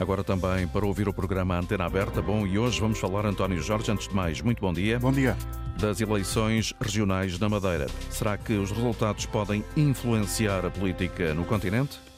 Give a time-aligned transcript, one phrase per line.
[0.00, 2.22] Agora também para ouvir o programa Antena Aberta.
[2.22, 4.98] Bom, e hoje vamos falar, António Jorge, antes de mais, muito bom dia.
[4.98, 5.36] Bom dia.
[5.78, 7.86] Das eleições regionais na Madeira.
[8.08, 12.09] Será que os resultados podem influenciar a política no continente?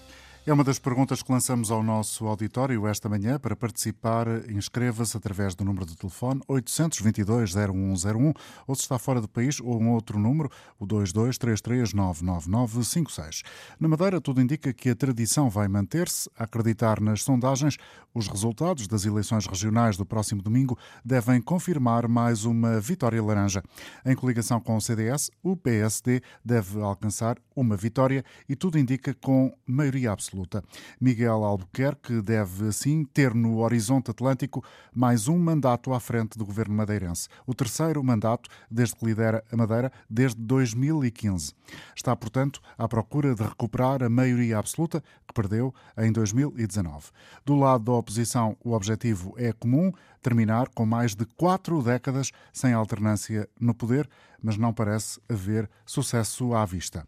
[0.44, 3.38] É uma das perguntas que lançamos ao nosso auditório esta manhã.
[3.38, 8.34] Para participar, inscreva-se através do número de telefone 822-0101
[8.66, 10.50] ou se está fora do país, ou um outro número,
[10.80, 13.42] o 2233-99956.
[13.78, 16.28] Na Madeira, tudo indica que a tradição vai manter-se.
[16.36, 17.76] A acreditar nas sondagens,
[18.12, 23.62] os resultados das eleições regionais do próximo domingo devem confirmar mais uma vitória laranja.
[24.04, 29.56] Em coligação com o CDS, o PSD deve alcançar uma vitória e tudo indica com
[29.64, 30.64] maioria absoluta absoluta.
[31.00, 36.74] Miguel Albuquerque deve, assim, ter no horizonte atlântico mais um mandato à frente do governo
[36.74, 37.28] madeirense.
[37.46, 41.54] O terceiro mandato desde que lidera a Madeira desde 2015.
[41.94, 47.10] Está, portanto, à procura de recuperar a maioria absoluta que perdeu em 2019.
[47.44, 52.72] Do lado da oposição, o objetivo é comum, terminar com mais de quatro décadas sem
[52.72, 54.08] alternância no poder,
[54.42, 57.06] mas não parece haver sucesso à vista.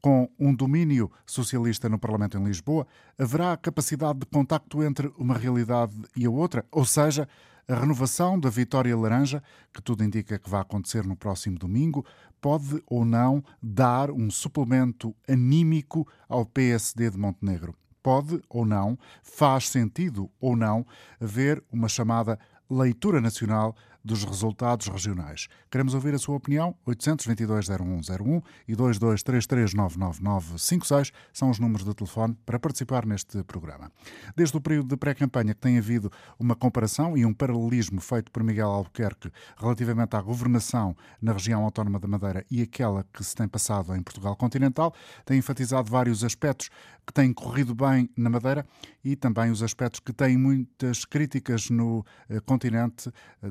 [0.00, 2.86] Com um domínio socialista no Parlamento em Lisboa,
[3.18, 7.28] haverá capacidade de contacto entre uma realidade e a outra, ou seja,
[7.68, 9.42] a renovação da Vitória Laranja,
[9.74, 12.04] que tudo indica que vai acontecer no próximo domingo,
[12.40, 17.74] pode ou não dar um suplemento anímico ao PSD de Montenegro.
[18.02, 20.86] Pode ou não, faz sentido ou não,
[21.20, 22.38] haver uma chamada
[22.70, 23.76] leitura nacional
[24.08, 25.46] dos resultados regionais.
[25.70, 26.74] Queremos ouvir a sua opinião.
[26.86, 33.92] 822-0101 e 2233999956 são os números de telefone para participar neste programa.
[34.34, 38.42] Desde o período de pré-campanha que tem havido uma comparação e um paralelismo feito por
[38.42, 43.46] Miguel Albuquerque relativamente à governação na região autónoma da Madeira e aquela que se tem
[43.46, 44.94] passado em Portugal continental,
[45.26, 46.70] tem enfatizado vários aspectos
[47.06, 48.64] que têm corrido bem na Madeira
[49.04, 53.50] e também os aspectos que têm muitas críticas no eh, continente eh,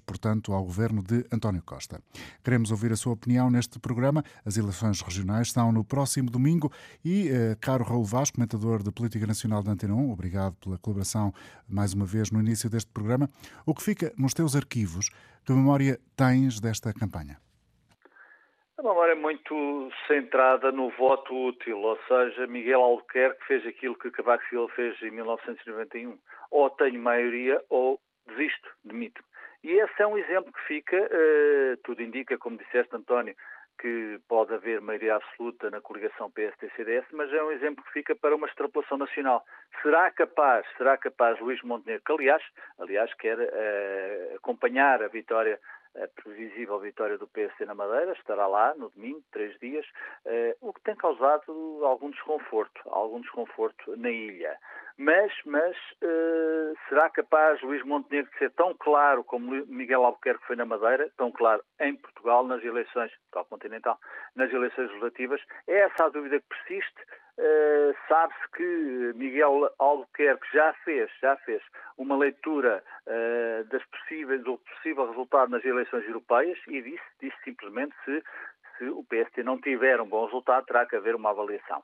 [0.00, 2.00] portanto, ao governo de António Costa.
[2.42, 4.22] Queremos ouvir a sua opinião neste programa.
[4.44, 6.72] As eleições regionais estão no próximo domingo
[7.04, 11.32] e, eh, caro Raul Vaz, comentador de Política Nacional da Antena 1, obrigado pela colaboração
[11.68, 13.28] mais uma vez no início deste programa.
[13.64, 15.10] O que fica nos teus arquivos,
[15.44, 17.38] que memória tens desta campanha?
[18.78, 24.10] A memória é muito centrada no voto útil, ou seja, Miguel Albuquerque fez aquilo que
[24.10, 26.18] Cavaco Silva fez em 1991.
[26.50, 29.24] Ou tenho maioria ou desisto, demito.
[29.62, 33.34] E esse é um exemplo que fica, uh, tudo indica, como disseste, António,
[33.78, 38.34] que pode haver maioria absoluta na coligação PSD-CDS, mas é um exemplo que fica para
[38.34, 39.44] uma extrapolação nacional.
[39.82, 42.42] Será capaz, será capaz Luís Montenegro, que aliás,
[42.78, 45.58] aliás quer uh, acompanhar a vitória
[46.02, 49.86] a previsível vitória do PSD na Madeira, estará lá no domingo, três dias,
[50.26, 54.58] uh, o que tem causado algum desconforto, algum desconforto na ilha.
[54.98, 55.76] Mas, mas
[56.88, 61.30] será capaz Luís Montenegro de ser tão claro como Miguel Albuquerque foi na Madeira, tão
[61.32, 63.98] claro em Portugal nas eleições, Portugal continental,
[64.34, 65.40] nas eleições legislativas?
[65.66, 67.02] É essa a dúvida que persiste.
[67.38, 71.62] Uh, Sabe-se que Miguel Albuquerque já fez, já fez
[71.98, 77.94] uma leitura uh, das possíveis, do possível resultado nas eleições europeias e disse, disse simplesmente
[78.04, 78.22] se,
[78.78, 81.82] se o PST não tiver um bom resultado, terá que haver uma avaliação.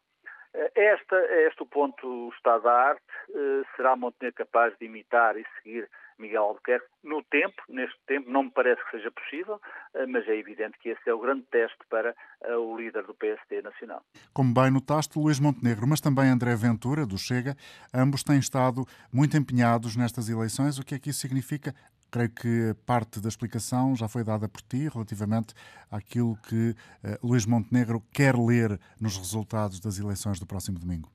[0.74, 3.02] Esta, este o ponto estado da arte.
[3.34, 8.44] Eh, será Montenegro capaz de imitar e seguir Miguel Albuquerque no tempo, neste tempo, não
[8.44, 9.60] me parece que seja possível,
[9.94, 13.14] eh, mas é evidente que esse é o grande teste para eh, o líder do
[13.14, 14.02] PSD nacional.
[14.32, 17.56] Como bem notaste, Luís Montenegro, mas também André Ventura, do Chega,
[17.92, 20.78] ambos têm estado muito empenhados nestas eleições.
[20.78, 21.74] O que é que isso significa
[22.12, 25.54] Creio que parte da explicação já foi dada por ti relativamente
[25.90, 31.08] àquilo que uh, Luís Montenegro quer ler nos resultados das eleições do próximo domingo.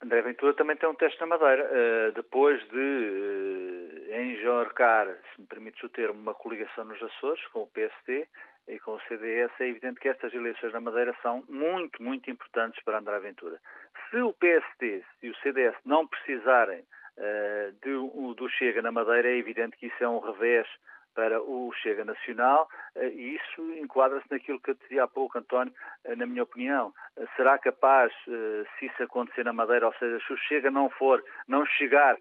[0.00, 1.64] André Ventura também tem um teste na Madeira.
[1.64, 7.62] Uh, depois de uh, enjorcar, se me permites o termo, uma coligação nos Açores com
[7.62, 8.28] o PSD
[8.68, 12.80] e com o CDS, é evidente que estas eleições na Madeira são muito, muito importantes
[12.84, 13.58] para André Ventura.
[14.08, 16.84] Se o PSD e o CDS não precisarem
[17.22, 20.66] uh, do, do Chega na Madeira, é evidente que isso é um revés
[21.14, 25.38] para o Chega Nacional uh, e isso enquadra-se naquilo que eu te dizia há pouco,
[25.38, 25.72] António,
[26.04, 26.92] uh, na minha opinião.
[27.36, 31.64] será capaz, se isso acontecer na Madeira, ou seja, se o Chega não for, não
[31.66, 32.16] chegar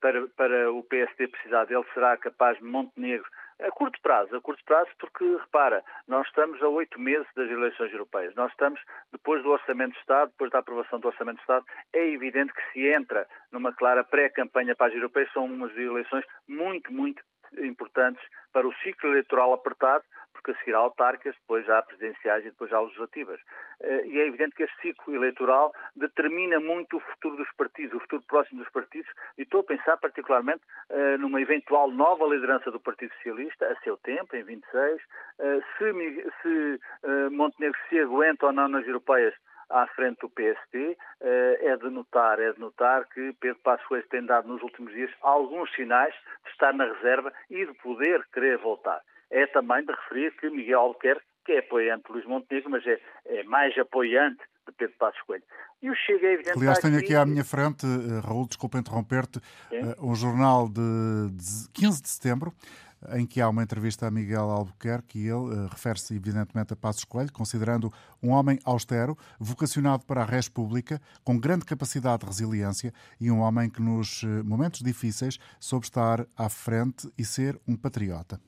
[0.00, 3.26] para, para o PSD precisar dele, será capaz Montenegro
[3.62, 7.92] a curto prazo, a curto prazo, porque, repara, nós estamos a oito meses das eleições
[7.92, 8.34] europeias.
[8.34, 8.80] Nós estamos,
[9.12, 12.72] depois do Orçamento de Estado, depois da aprovação do Orçamento de Estado, é evidente que
[12.72, 15.32] se entra numa clara pré-campanha para as europeias.
[15.32, 17.22] São umas eleições muito, muito
[17.58, 22.50] importantes para o ciclo eleitoral apertado, porque a seguir há autárquicas, depois há presidenciais e
[22.50, 23.40] depois há legislativas.
[23.80, 28.00] Eh, e é evidente que este ciclo eleitoral determina muito o futuro dos partidos, o
[28.00, 32.80] futuro próximo dos partidos, e estou a pensar particularmente eh, numa eventual nova liderança do
[32.80, 35.02] Partido Socialista, a seu tempo, em 26,
[35.78, 36.80] se, se
[37.30, 39.34] Montenegro se aguenta ou não nas europeias
[39.70, 44.24] à frente do PST, é de notar, é de notar que Pedro Passos Coelho tem
[44.24, 46.14] dado nos últimos dias alguns sinais
[46.44, 49.00] de estar na reserva e de poder querer voltar.
[49.30, 53.00] É também de referir que Miguel Albuquerque, que é apoiante de Luís Montenegro, mas é,
[53.26, 55.44] é mais apoiante de Pedro Passos Coelho.
[55.82, 56.58] E o Chega é evidente...
[56.58, 61.30] Aliás, tenho aqui à minha frente, uh, Raul, desculpa interromper-te, uh, um jornal de
[61.72, 62.52] 15 de setembro,
[63.08, 67.04] em que há uma entrevista a Miguel Albuquerque e ele uh, refere-se evidentemente a Passos
[67.04, 67.92] Coelho, considerando
[68.22, 73.40] um homem austero, vocacionado para a res pública, com grande capacidade de resiliência e um
[73.40, 78.40] homem que nos uh, momentos difíceis soube estar à frente e ser um patriota.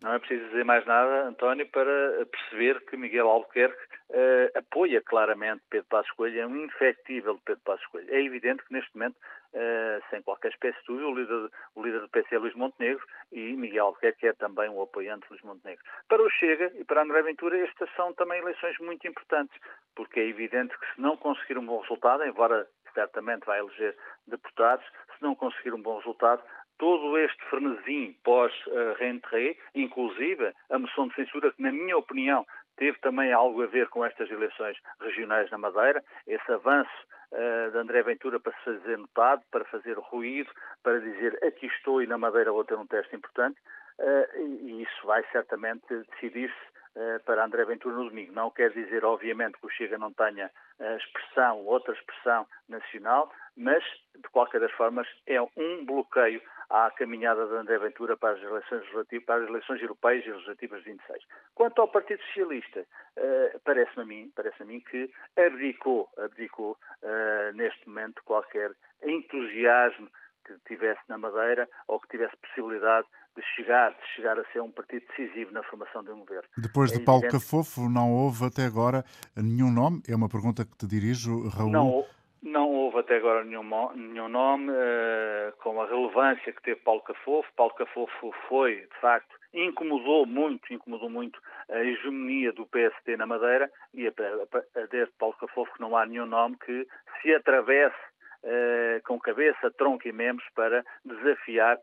[0.00, 5.62] Não é preciso dizer mais nada, António, para perceber que Miguel Albuquerque uh, apoia claramente
[5.68, 8.14] Pedro Passos Coelho, é um infectível Pedro Passos Coelho.
[8.14, 12.00] É evidente que neste momento, uh, sem qualquer espécie de dúvida, o líder, o líder
[12.00, 15.84] do PC é Luís Montenegro e Miguel Albuquerque é também um apoiante de Luís Montenegro.
[16.08, 19.58] Para o Chega e para André Ventura, estas são também eleições muito importantes,
[19.96, 23.96] porque é evidente que se não conseguir um bom resultado, embora certamente vai eleger
[24.26, 24.84] deputados,
[25.16, 26.42] se não conseguir um bom resultado,
[26.78, 32.46] todo este frenesim pós-rentrée, inclusive a moção de censura, que, na minha opinião,
[32.76, 36.90] teve também algo a ver com estas eleições regionais na Madeira, esse avanço
[37.32, 40.50] uh, de André Ventura para se fazer notado, para fazer ruído,
[40.82, 43.58] para dizer aqui estou e na Madeira vou ter um teste importante,
[43.98, 46.54] uh, e isso vai certamente decidir-se
[46.94, 48.32] uh, para André Ventura no domingo.
[48.32, 50.50] Não quer dizer, obviamente, que o Chega não tenha
[50.96, 53.82] expressão, outra expressão nacional, mas,
[54.14, 56.40] de qualquer das formas, é um bloqueio
[56.70, 58.84] à caminhada de André Ventura para as eleições
[59.24, 61.24] para as eleições europeias e legislativas de 26.
[61.54, 67.56] Quanto ao Partido Socialista, uh, parece-me a mim, parece a mim que abdicou, abdicou uh,
[67.56, 68.70] neste momento qualquer
[69.02, 70.08] entusiasmo
[70.44, 73.06] que tivesse na Madeira ou que tivesse possibilidade
[73.36, 76.48] de chegar, de chegar a ser um partido decisivo na formação de um governo.
[76.56, 77.44] Depois de é Paulo evidente...
[77.44, 79.04] Cafofo, não houve até agora
[79.36, 80.02] nenhum nome?
[80.08, 81.70] É uma pergunta que te dirijo, Raul.
[81.70, 82.06] Não,
[82.42, 83.64] não houve até agora nenhum,
[83.94, 87.52] nenhum nome uh, com a relevância que teve Paulo Cafofo.
[87.56, 91.40] Paulo Cafofo foi, de facto, incomodou muito, incomodou muito
[91.70, 95.96] a hegemonia do PSD na Madeira e a, a, a desde Paulo Cafofo que não
[95.96, 96.86] há nenhum nome que
[97.20, 97.96] se atravesse
[98.44, 101.78] uh, com cabeça, tronco e membros para desafiar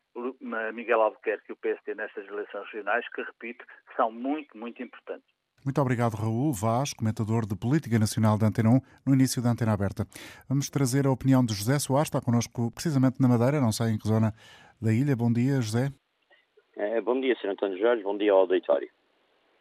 [0.73, 3.65] Miguel Albuquerque e o PSD nestas eleições regionais, que, repito,
[3.95, 5.35] são muito, muito importantes.
[5.65, 9.73] Muito obrigado, Raul Vaz, comentador de Política Nacional da Antena 1, no início da Antena
[9.73, 10.05] Aberta.
[10.47, 13.97] Vamos trazer a opinião de José Soares, está connosco precisamente na Madeira, não sei em
[13.97, 14.31] que zona
[14.79, 15.15] da ilha.
[15.15, 15.89] Bom dia, José.
[16.77, 17.49] É, bom dia, Sr.
[17.49, 18.87] António Jorge, bom dia ao auditório.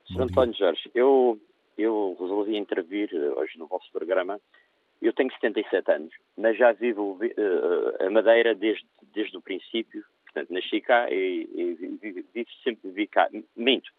[0.06, 0.24] Sr.
[0.24, 1.40] António Jorge, eu,
[1.78, 3.08] eu resolvi intervir
[3.38, 4.38] hoje no vosso programa.
[5.00, 8.84] Eu tenho 77 anos, mas já vivo uh, a Madeira desde,
[9.14, 13.26] desde o princípio, portanto, nasci cá e, e vivo, vivo sempre vivi cá.
[13.56, 13.90] Minto,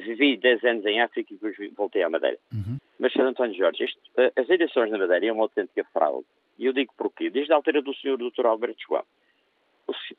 [0.00, 2.38] vivi 10 anos em África e depois voltei à Madeira.
[2.52, 2.78] Uhum.
[2.98, 3.22] Mas, Sr.
[3.22, 6.26] António Jorge, isto, eh, as eleições na Madeira é uma autêntica fraude.
[6.58, 7.30] E eu digo porquê.
[7.30, 8.16] Desde a altura do Sr.
[8.16, 8.46] Dr.
[8.46, 9.04] Alberto João,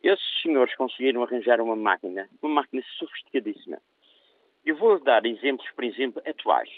[0.04, 3.80] esses senhores conseguiram arranjar uma máquina, uma máquina sofisticadíssima.
[4.66, 6.70] Eu vou dar exemplos, por exemplo, atuais.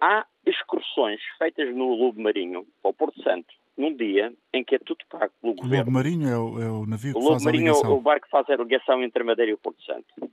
[0.00, 5.04] Há excursões feitas no Lobo Marinho, ao Porto Santo, num dia em que é tudo
[5.08, 5.74] pago pelo o governo.
[5.74, 7.90] O Lobo Marinho é o, é o navio que o faz Lobo Marinho a ligação.
[7.90, 10.30] é o barco que faz a ligação entre a Madeira e o Porto Santo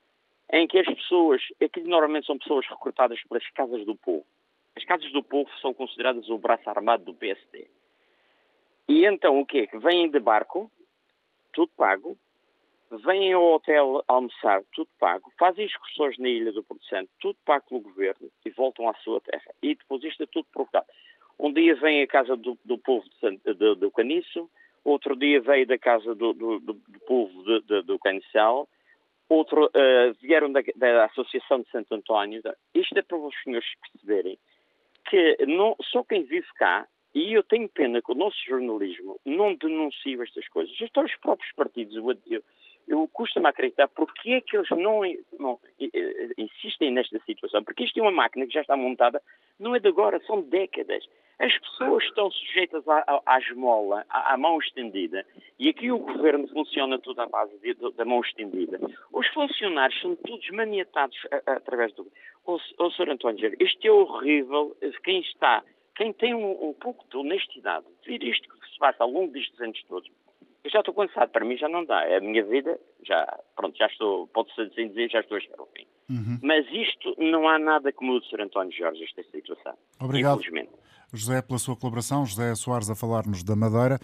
[0.56, 4.26] em que as pessoas, aqui normalmente são pessoas recrutadas pelas casas do povo.
[4.74, 7.68] As casas do povo são consideradas o braço armado do PSD.
[8.88, 9.68] E então o quê?
[9.74, 10.72] Vêm de barco,
[11.52, 12.18] tudo pago,
[12.90, 17.66] vêm ao hotel almoçar, tudo pago, fazem excursões na Ilha do Porto Santo, tudo pago
[17.68, 19.54] pelo governo e voltam à sua terra.
[19.62, 20.88] E depois isto é tudo provocado.
[21.38, 24.50] Um dia vem à casa do, do povo de, do Caniço,
[24.86, 28.70] outro dia veio da casa do, do, do povo de, do Canicel,
[29.28, 32.42] Outro, uh, vieram da, da, Associação de Santo António.
[32.74, 34.38] Isto é para os senhores perceberem
[35.10, 39.56] que não, só quem vive cá, e eu tenho pena que o nosso jornalismo não
[39.56, 40.76] denuncia estas coisas.
[40.82, 41.96] Até os próprios partidos,
[42.88, 45.02] eu custa-me acreditar porque é que eles não,
[45.40, 45.60] não,
[46.38, 47.64] insistem nesta situação.
[47.64, 49.22] Porque isto é uma máquina que já está montada,
[49.60, 51.06] não é de agora, são décadas.
[51.38, 55.26] As pessoas estão sujeitas à, à, à esmola, à, à, mão estendida.
[55.60, 58.80] E aqui o governo funciona tudo à base de, de, da mão estendida.
[59.12, 62.08] Os funcionários são todos maniatados através do.
[62.46, 63.10] O, o Sr.
[63.10, 64.78] António isto é horrível.
[65.04, 65.64] Quem está,
[65.96, 69.34] quem tem um, um pouco de honestidade, de ver isto que se passa ao longo
[69.34, 70.10] destes anos todos,
[70.66, 72.04] eu já estou cansado, para mim já não dá.
[72.06, 75.60] É a minha vida, já, pronto, já estou, pode-se assim dizer, já estou a chegar
[75.60, 75.86] ao fim.
[76.10, 76.40] Uhum.
[76.42, 78.42] Mas isto não há nada que mude, Sr.
[78.42, 79.74] António Jorge, esta situação.
[80.02, 80.42] Obrigado.
[81.14, 82.26] José, pela sua colaboração.
[82.26, 84.00] José Soares a falar-nos da Madeira,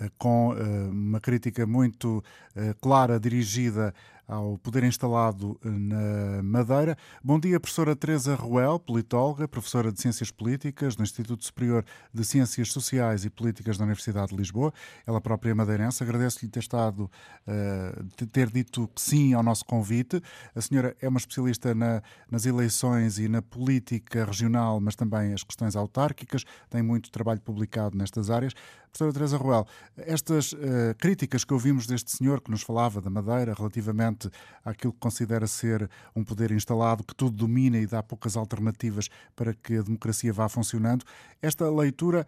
[0.00, 2.22] eh, com eh, uma crítica muito
[2.56, 3.94] eh, clara dirigida
[4.26, 6.96] ao poder instalado na Madeira.
[7.22, 12.72] Bom dia, professora Teresa Ruel, politóloga, professora de Ciências Políticas do Instituto Superior de Ciências
[12.72, 14.72] Sociais e Políticas da Universidade de Lisboa.
[15.06, 16.02] Ela própria é madeirense.
[16.02, 17.10] Agradeço-lhe ter estado,
[17.46, 20.20] uh, ter dito que sim ao nosso convite.
[20.54, 25.44] A senhora é uma especialista na, nas eleições e na política regional, mas também as
[25.44, 26.44] questões autárquicas.
[26.68, 28.54] Tem muito trabalho publicado nestas áreas.
[28.86, 29.66] Professora Teresa Ruel,
[29.98, 30.56] estas uh,
[30.96, 34.15] críticas que ouvimos deste senhor que nos falava da Madeira relativamente
[34.64, 39.54] àquilo que considera ser um poder instalado que tudo domina e dá poucas alternativas para
[39.54, 41.04] que a democracia vá funcionando,
[41.42, 42.26] esta leitura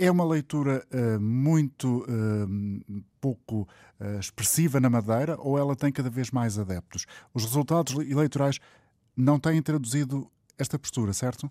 [0.00, 3.68] é uma leitura uh, muito uh, pouco
[4.00, 7.04] uh, expressiva na Madeira ou ela tem cada vez mais adeptos?
[7.34, 8.58] Os resultados eleitorais
[9.14, 10.26] não têm traduzido
[10.58, 11.50] esta postura, certo?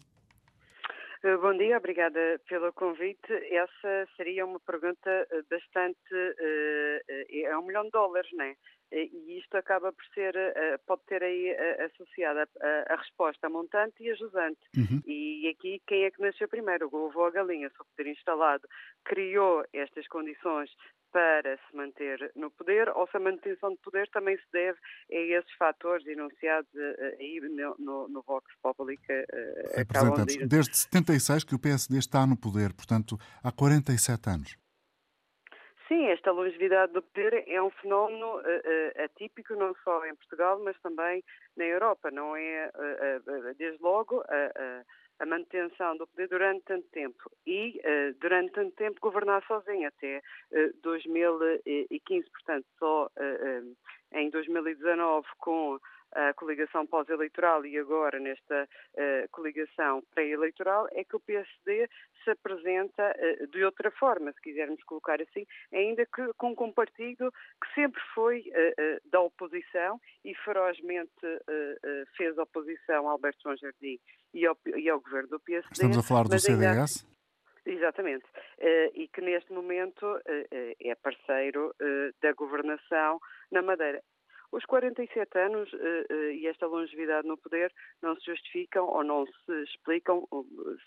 [1.41, 3.31] Bom dia, obrigada pelo convite.
[3.51, 5.99] Essa seria uma pergunta bastante.
[7.43, 8.55] É um milhão de dólares, não é?
[8.91, 10.33] E isto acaba por ser,
[10.85, 11.51] pode ter aí
[11.85, 12.47] associada
[12.89, 14.59] a, resposta a montante e a jusante.
[14.75, 15.01] Uhum.
[15.05, 16.89] E aqui, quem é que nasceu primeiro?
[16.91, 17.69] O ovo ou a galinha?
[17.69, 18.67] Se o poder instalado
[19.03, 20.71] criou estas condições
[21.11, 24.77] para se manter no poder ou se a manutenção de poder também se deve
[25.11, 29.25] a esses fatores enunciados eh, aí no, no, no Vox Populi que
[29.75, 30.47] Representantes, de...
[30.47, 34.58] desde 76 que o PSD está no poder, portanto há 47 anos.
[35.89, 40.61] Sim, esta longevidade do poder é um fenómeno uh, uh, atípico não só em Portugal,
[40.63, 41.23] mas também
[41.57, 42.11] na Europa.
[42.11, 44.23] Não é, uh, desde logo,
[45.19, 47.81] a manutenção do poder durante tanto tempo e,
[48.21, 50.19] durante tanto tempo, governar sozinho até
[50.51, 52.29] uh, 2015.
[52.29, 53.09] Portanto, só
[54.13, 55.79] em 2019, com
[56.11, 61.87] a coligação pós-eleitoral e agora nesta uh, coligação pré-eleitoral, é que o PSD
[62.23, 67.31] se apresenta uh, de outra forma, se quisermos colocar assim, ainda que com um partido
[67.61, 71.09] que sempre foi uh, da oposição e ferozmente
[72.17, 73.99] fez oposição a Alberto João Jardim
[74.33, 75.69] e ao, e ao governo do PSD.
[75.71, 77.05] Estamos a falar do CDS?
[77.05, 77.19] Ainda...
[77.65, 78.25] Exatamente.
[78.93, 81.73] E que neste momento é parceiro
[82.21, 83.19] da governação
[83.51, 84.01] na Madeira.
[84.51, 85.69] Os 47 anos
[86.33, 90.27] e esta longevidade no poder não se justificam ou não se explicam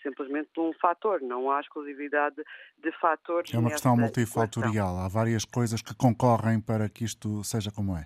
[0.01, 1.21] simplesmente por um fator.
[1.21, 2.35] Não há exclusividade
[2.77, 3.53] de fatores.
[3.53, 4.97] É uma questão multifatorial.
[4.97, 8.05] Há várias coisas que concorrem para que isto seja como é.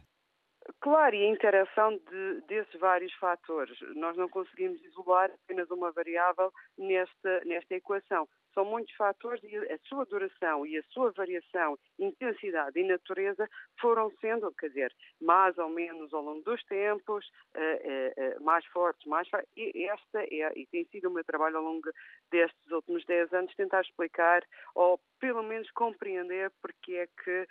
[0.79, 3.77] Claro, e a interação de, desses vários fatores.
[3.95, 9.77] Nós não conseguimos isolar apenas uma variável nesta, nesta equação são muitos fatores e a
[9.87, 13.47] sua duração e a sua variação, intensidade e natureza
[13.79, 17.23] foram sendo, quer dizer, mais ou menos ao longo dos tempos,
[17.55, 19.47] uh, uh, mais fortes, mais fortes.
[19.55, 21.87] E esta é, e tem sido o meu trabalho ao longo
[22.31, 24.41] destes últimos 10 anos, tentar explicar
[24.73, 27.47] ou pelo menos compreender porque é que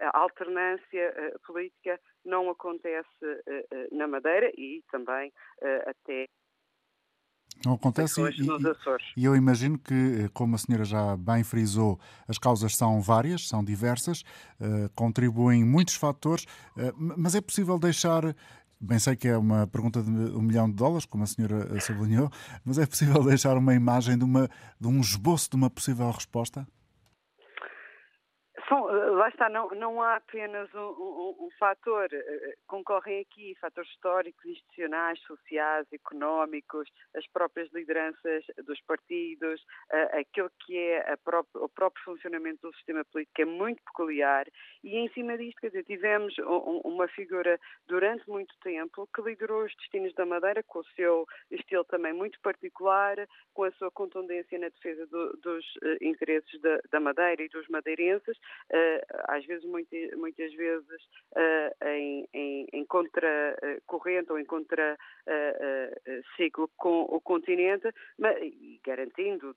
[0.00, 1.12] a alternância
[1.46, 3.08] política não acontece
[3.90, 5.32] na Madeira e também
[5.86, 6.28] até
[7.64, 11.98] não acontece e, e, eu imagino que, eh, como a senhora já bem frisou,
[12.28, 14.22] as causas são várias, são diversas,
[14.60, 16.44] uh, contribuem muitos fatores,
[16.76, 18.34] uh, mas é possível deixar
[18.80, 22.30] Bem, sei que é uma pergunta de um milhão de dólares, como a senhora sublinhou,
[22.64, 24.48] mas é possível deixar uma imagem de, uma,
[24.80, 26.64] de um esboço de uma possível resposta?
[28.68, 28.86] São,
[29.28, 34.44] está, não, não há apenas um, um, um, fator, eh, eh, concorrem aqui fatores históricos,
[34.44, 41.14] institucionais, sociais, económicos, as próprias lideranças dos partidos, uh, aquilo que é
[41.54, 44.46] o próprio funcionamento do sistema político é muito peculiar
[44.82, 49.64] e em cima disto, quer dizer, tivemos um, uma figura durante muito tempo que liderou
[49.64, 53.16] os destinos da Madeira com o seu estilo também muito particular,
[53.54, 55.64] com a sua contundência na defesa do, dos
[56.00, 58.36] interesses da, da Madeira e dos madeirenses,
[59.26, 61.02] às vezes, muitas, muitas vezes,
[61.36, 64.98] uh, em, em, em contracorrente ou em contra-ciclo
[66.76, 68.36] com o continente, mas,
[68.84, 69.54] garantindo,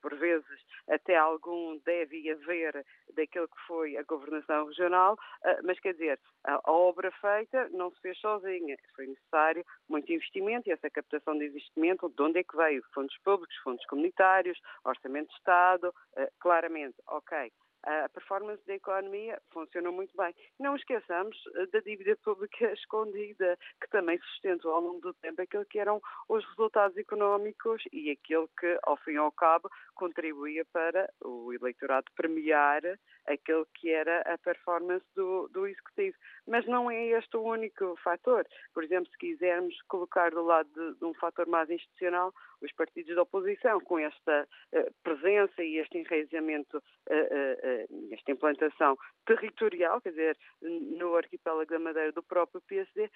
[0.00, 0.46] por vezes,
[0.88, 5.16] até algum deve haver daquilo que foi a governação regional,
[5.64, 10.68] mas quer dizer, a, a obra feita não se fez sozinha, foi necessário muito investimento
[10.68, 12.82] e essa captação de investimento, de onde é que veio?
[12.92, 15.92] Fundos públicos, fundos comunitários, orçamento de Estado,
[16.40, 17.50] claramente, ok
[17.88, 20.34] a performance da economia funciona muito bem.
[20.58, 25.64] Não esqueçamos eh, da dívida pública escondida, que também sustentou ao longo do tempo aquilo
[25.64, 31.10] que eram os resultados económicos e aquilo que, ao fim e ao cabo, contribuía para
[31.24, 32.82] o eleitorado premiar
[33.26, 36.16] aquilo que era a performance do, do executivo.
[36.46, 38.46] mas não é este o único fator.
[38.72, 43.14] Por exemplo, se quisermos colocar do lado de, de um fator mais institucional, os partidos
[43.14, 47.77] da oposição, com esta uh, presença e este enraizamento, uh, uh,
[48.12, 53.10] esta implantação territorial, quer dizer, no arquipélago da Madeira do próprio PSD,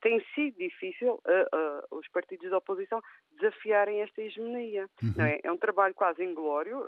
[0.00, 1.20] tem sido difícil
[1.90, 3.00] os partidos da oposição
[3.32, 4.88] desafiarem esta hegemonia.
[5.02, 5.24] Uhum.
[5.24, 5.40] É?
[5.42, 5.52] é?
[5.52, 6.82] um trabalho quase inglório,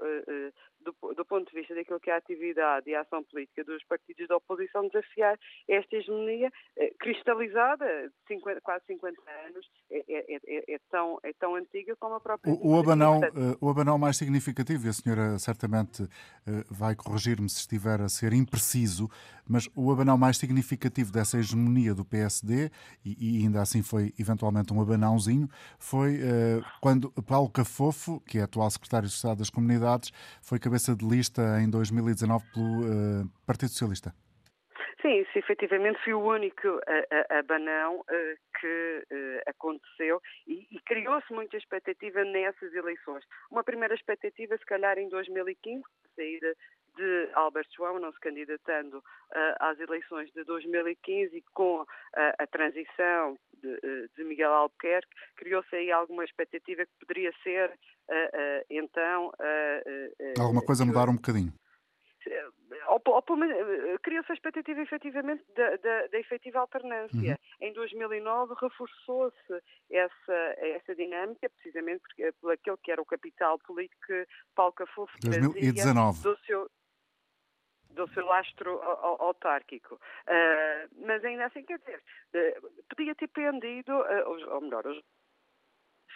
[0.81, 3.85] do, do, ponto de vista daquilo que é a atividade e a ação política dos
[3.85, 6.51] partidos da oposição, desafiar esta hegemonia
[6.99, 12.15] cristalizada de 50, quase 50 anos, é, é, é, é, tão, é tão antiga como
[12.15, 12.53] a própria.
[12.53, 16.09] O, o abanão, uh, o abanão mais significativo, e a senhora certamente uh,
[16.79, 19.11] vai corrigir-me se estiver a ser impreciso,
[19.47, 22.71] mas o abanão mais significativo dessa hegemonia do PSD,
[23.05, 28.43] e, e ainda assim foi eventualmente um abanãozinho, foi uh, quando Paulo Cafofo, que é
[28.43, 34.15] atual secretário de Estado das Comunidades, foi cabeça de lista em 2019 pelo Partido Socialista.
[35.01, 36.81] Sim, isso efetivamente foi o único
[37.31, 38.05] abanão
[38.61, 39.07] que
[39.47, 43.25] aconteceu e, e criou-se muita expectativa nessas eleições.
[43.51, 46.55] Uma primeira expectativa, se calhar, em 2015, a saída
[46.97, 49.03] de Albert João não se candidatando uh,
[49.61, 51.87] às eleições de 2015 e com uh,
[52.37, 57.73] a transição de, de Miguel Albuquerque, criou-se aí alguma expectativa que poderia ser,
[58.71, 59.33] então...
[60.39, 61.53] Alguma coisa mudar um bocadinho
[62.89, 67.39] ou, ou, eh, criou-se a expectativa efetivamente da, da, da efetiva alternância.
[67.61, 67.69] Uhum.
[67.69, 74.07] Em 2009 reforçou-se essa, essa dinâmica, precisamente porque, por aquele que era o capital político
[74.07, 76.23] que Paulo Cafufo 2019.
[76.23, 76.71] do seu
[77.91, 79.97] do seu lastro autárquico.
[79.97, 82.01] Uh, mas ainda assim, quer dizer,
[82.35, 85.03] uh, podia ter pendido, uh, ou melhor, os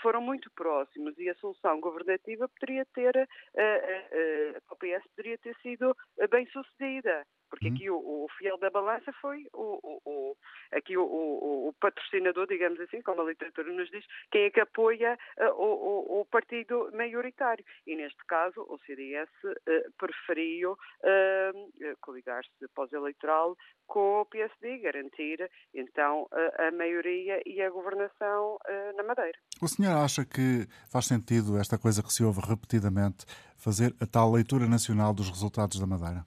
[0.03, 5.39] foram muito próximos e a solução governativa poderia ter, uh, uh, uh, o PS poderia
[5.39, 5.97] ter sido
[6.31, 7.25] bem sucedida.
[7.53, 7.75] Porque uhum.
[7.75, 10.37] aqui o, o, fiel da balança foi o, o,
[10.73, 16.21] aqui o, patrocinador, digamos assim, como a literatura nos diz, quem é que apoia uh,
[16.21, 17.63] o, partido maioritário.
[17.87, 23.55] E neste caso o CDS uh, preferiu uh, coligar-se pós-eleitoral
[23.87, 26.27] com o PSD, garantir então
[26.59, 28.59] a maioria e a governação
[28.97, 29.39] na Madeira.
[29.61, 33.27] O senhor acha que faz sentido esta coisa que se ouve repetidamente,
[33.59, 36.25] fazer a tal leitura nacional dos resultados da Madeira?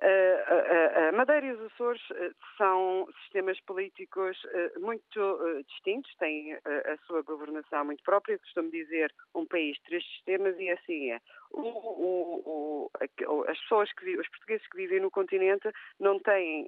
[0.00, 6.96] A Madeira e os Açores eh, são sistemas políticos eh, muito eh, distintos, têm a
[7.06, 8.38] sua governação muito própria.
[8.38, 11.20] costumo dizer um país, três sistemas, e assim é.
[11.52, 12.90] O, o,
[13.26, 16.66] o, as pessoas que os portugueses que vivem no continente não têm,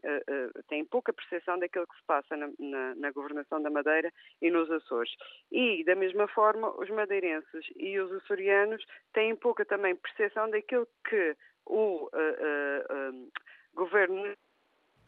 [0.69, 4.71] têm pouca percepção daquilo que se passa na, na, na governação da Madeira e nos
[4.71, 5.11] Açores.
[5.51, 11.37] E, da mesma forma, os madeirenses e os açorianos têm pouca também percepção daquilo que
[11.67, 13.31] o uh, uh,
[13.75, 14.35] governo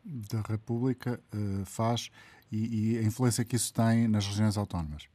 [0.05, 2.11] da República uh, faz
[2.51, 5.09] e, e, a influência que isso tem nas regiões autónomas.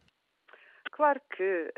[0.91, 1.73] Claro que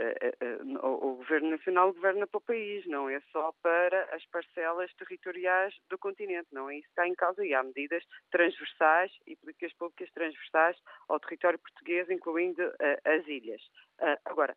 [0.83, 5.73] o, o Governo Nacional governa para o país, não é só para as parcelas territoriais
[5.89, 9.71] do continente, não é isso que está em causa e há medidas transversais e políticas
[9.75, 12.61] públicas transversais ao território português, incluindo
[13.05, 13.61] as ilhas.
[14.25, 14.53] agora,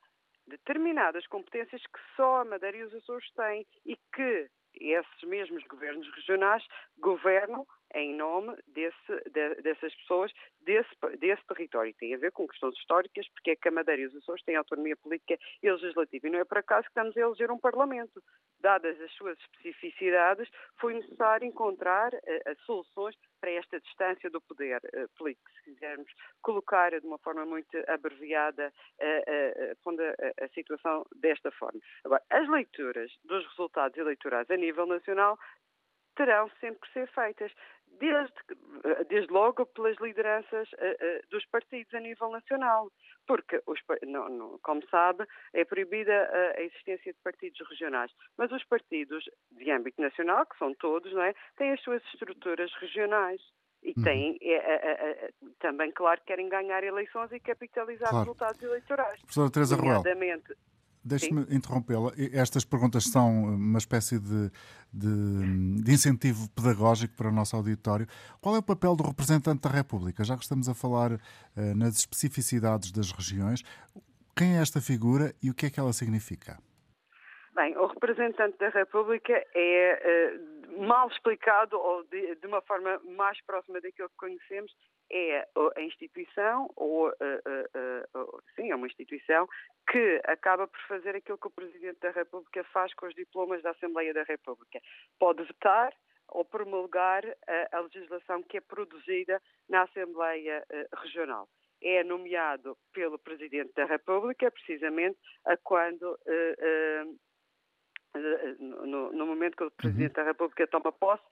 [0.48, 6.08] determinadas competências que só a Madeira e os Açores têm e que esses mesmos governos
[6.14, 6.64] regionais
[6.98, 11.94] governam em nome desse, de, dessas pessoas, desse, desse território.
[11.94, 14.56] Tem a ver com questões históricas, porque é que a Madeira e os Açores têm
[14.56, 16.26] autonomia política e legislativa.
[16.26, 18.22] E não é por acaso que estamos a eleger um Parlamento.
[18.60, 20.48] Dadas as suas especificidades,
[20.80, 24.80] foi necessário encontrar uh, soluções para esta distância do poder
[25.16, 25.50] político.
[25.52, 26.10] Se quisermos
[26.42, 31.80] colocar de uma forma muito abreviada uh, a, a situação desta forma.
[32.04, 35.38] Agora, as leituras dos resultados eleitorais a nível nacional
[36.16, 37.52] terão sempre que ser feitas
[37.98, 38.34] desde,
[39.08, 42.90] desde logo pelas lideranças uh, uh, dos partidos a nível nacional,
[43.26, 48.50] porque, os, não, não, como sabe, é proibida a, a, existência de partidos regionais, mas
[48.52, 53.40] os partidos de âmbito nacional, que são todos, não é, têm as suas estruturas regionais.
[53.80, 54.02] E uhum.
[54.02, 55.30] têm é, é, é,
[55.61, 58.24] também, claro, querem ganhar eleições e capitalizar claro.
[58.24, 59.20] resultados eleitorais.
[59.20, 60.02] Professora Teresa Ruel.
[61.04, 62.12] Deixe-me interrompê-la.
[62.32, 64.50] Estas perguntas são uma espécie de,
[64.92, 68.06] de, de, incentivo pedagógico para o nosso auditório.
[68.40, 70.24] Qual é o papel do representante da República?
[70.24, 71.18] Já que estamos a falar uh,
[71.76, 73.62] nas especificidades das regiões,
[74.37, 76.58] quem é esta figura e o que é que ela significa?
[77.54, 80.37] Bem, o representante da República é
[80.76, 84.72] uh, mal explicado ou de, de, uma forma mais próxima daquilo que conhecemos,
[85.10, 89.48] é a instituição, ou uh, uh, sim, é uma instituição
[89.90, 93.70] que acaba por fazer aquilo que o Presidente da República faz com os diplomas da
[93.70, 94.80] Assembleia da República.
[95.18, 95.92] Pode vetar,
[96.28, 100.62] ou promulgar a, a legislação que é produzida na Assembleia
[101.02, 101.48] Regional
[101.80, 107.18] é nomeado pelo Presidente da República, precisamente a quando, uh,
[108.14, 110.24] uh, no, no, momento que o Presidente uhum.
[110.24, 111.28] da República toma posse, uh,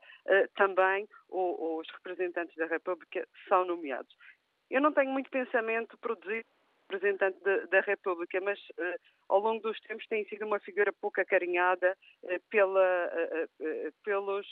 [0.55, 4.15] também o, os representantes da República são nomeados.
[4.71, 6.47] Eu não tenho muito pensamento produzido
[6.89, 11.21] representante de, da República, mas uh, ao longo dos tempos tem sido uma figura pouco
[11.21, 13.11] acarinhada uh, pela,
[14.05, 14.47] pelos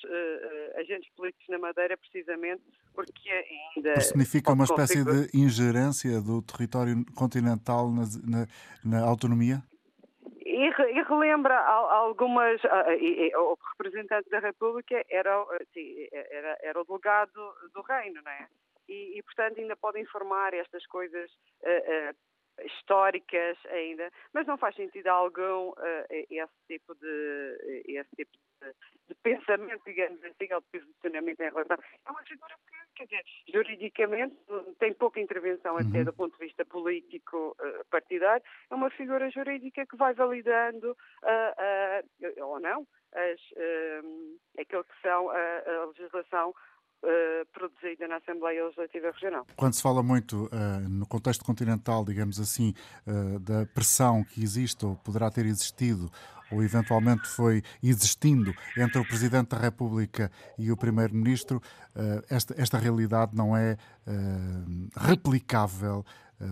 [0.76, 3.30] agentes políticos na Madeira, precisamente porque
[3.76, 4.00] ainda.
[4.00, 8.46] Significa uma espécie de ingerência do território continental na, na,
[8.84, 9.62] na autonomia?
[10.54, 12.60] E, relembra algumas.
[13.00, 18.32] E, e, o representante da República era, sim, era, era o delegado do reino, não
[18.32, 18.48] é?
[18.88, 21.30] e, e, portanto, ainda pode informar estas coisas
[21.62, 22.16] uh, uh,
[22.62, 28.72] históricas ainda, mas não faz sentido algum uh, esse tipo de esse tipo de,
[29.08, 31.76] de, pensamento, digamos assim, ou de posicionamento em relação.
[32.06, 34.36] É uma figura que, quer dizer, juridicamente
[34.78, 36.04] tem pouca intervenção até uhum.
[36.04, 42.44] do ponto de vista político uh, partidário, é uma figura jurídica que vai validando uh,
[42.44, 43.40] ou não as,
[44.58, 46.52] aquilo que são a, a legislação
[47.02, 49.46] uh, produzida na Assembleia Legislativa Regional.
[49.56, 52.74] Quando se fala muito uh, no contexto continental, digamos assim,
[53.06, 56.10] uh, da pressão que existe ou poderá ter existido
[56.52, 61.60] ou eventualmente foi existindo entre o Presidente da República e o Primeiro-Ministro,
[62.28, 63.76] esta, esta realidade não é
[64.94, 66.04] replicável,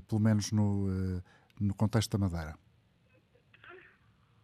[0.08, 0.88] pelo menos no,
[1.60, 2.56] no contexto da Madeira.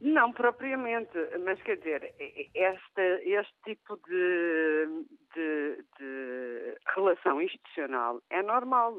[0.01, 2.15] Não propriamente, mas quer dizer,
[2.55, 8.95] este, este tipo de, de, de relação institucional é normal.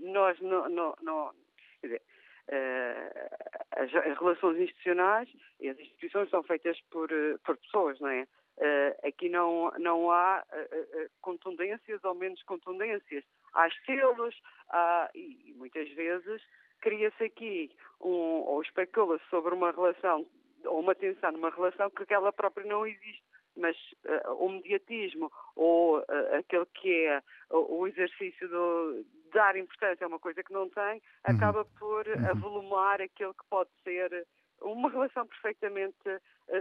[0.00, 1.32] Nós não, não, não
[1.80, 2.02] quer dizer,
[2.48, 7.08] uh, as, as, relações institucionais e as instituições são feitas por,
[7.44, 8.22] por pessoas, não é?
[8.58, 13.24] Uh, aqui não, não há uh, contundências ou menos contundências.
[13.54, 16.42] Há selos há, e muitas vezes
[16.80, 20.26] cria-se aqui um, ou especula-se sobre uma relação
[20.64, 23.22] ou uma tensão numa relação que aquela própria não existe.
[23.56, 26.04] Mas uh, o mediatismo ou uh,
[26.38, 30.94] aquele que é o, o exercício de dar importância a uma coisa que não tem,
[30.94, 31.36] uhum.
[31.36, 32.30] acaba por uhum.
[32.30, 34.26] avolumar aquilo que pode ser
[34.60, 35.96] uma relação perfeitamente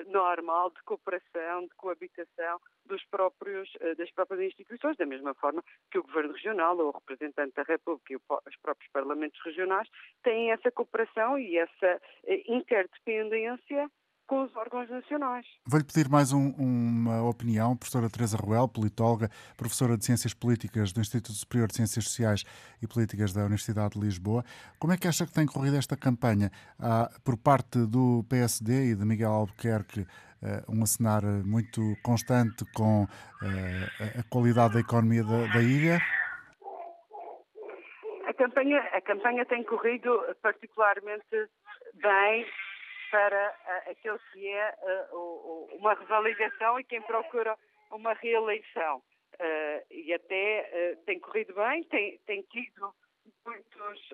[0.08, 6.00] normal de cooperação, de coabitação dos próprios, uh, das próprias instituições, da mesma forma que
[6.00, 9.88] o Governo Regional ou o representante da República e os próprios parlamentos regionais
[10.24, 13.90] têm essa cooperação e essa uh, interdependência
[14.28, 15.46] com os órgãos nacionais.
[15.66, 21.00] Vou-lhe pedir mais um, uma opinião, professora Teresa Ruel, politóloga, professora de Ciências Políticas do
[21.00, 22.44] Instituto Superior de Ciências Sociais
[22.82, 24.44] e Políticas da Universidade de Lisboa.
[24.78, 26.52] Como é que acha que tem corrido esta campanha?
[26.78, 30.08] Há, por parte do PSD e de Miguel Albuquerque uh,
[30.70, 36.02] um acenar muito constante com uh, a qualidade da economia da, da ilha?
[38.28, 41.50] A campanha, a campanha tem corrido particularmente
[41.96, 42.46] bem
[43.10, 44.76] para uh, aquele que é
[45.12, 47.58] uh, uma revalidação e quem procura
[47.92, 49.02] uma reeleição.
[49.36, 52.94] Uh, e até tem corrido bem, tem, tem tido
[53.46, 54.10] muitos,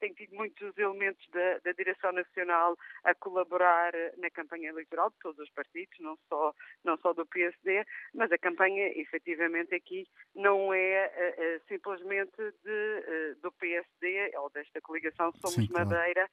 [0.00, 5.38] tem tido muitos elementos da, da, Direção Nacional a colaborar na campanha eleitoral de todos
[5.38, 6.52] os partidos, não só,
[6.84, 14.32] não só do PSD, mas a campanha efetivamente aqui não é simplesmente de, do PSD
[14.36, 15.88] ou desta coligação Somos Sim, claro.
[15.88, 16.28] Madeira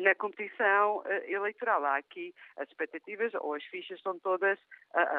[0.00, 1.84] na competição eleitoral.
[1.84, 4.58] Há aqui as expectativas ou as fichas estão todas,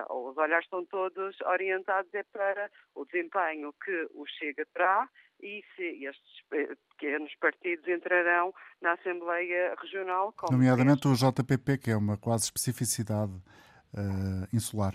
[0.09, 5.09] ou os olhares estão todos orientados é para o desempenho que o Chega terá
[5.41, 6.43] e se estes
[6.89, 10.33] pequenos partidos entrarão na Assembleia Regional.
[10.51, 13.33] Nomeadamente o JPP, que é uma quase especificidade
[13.93, 14.93] uh, insular.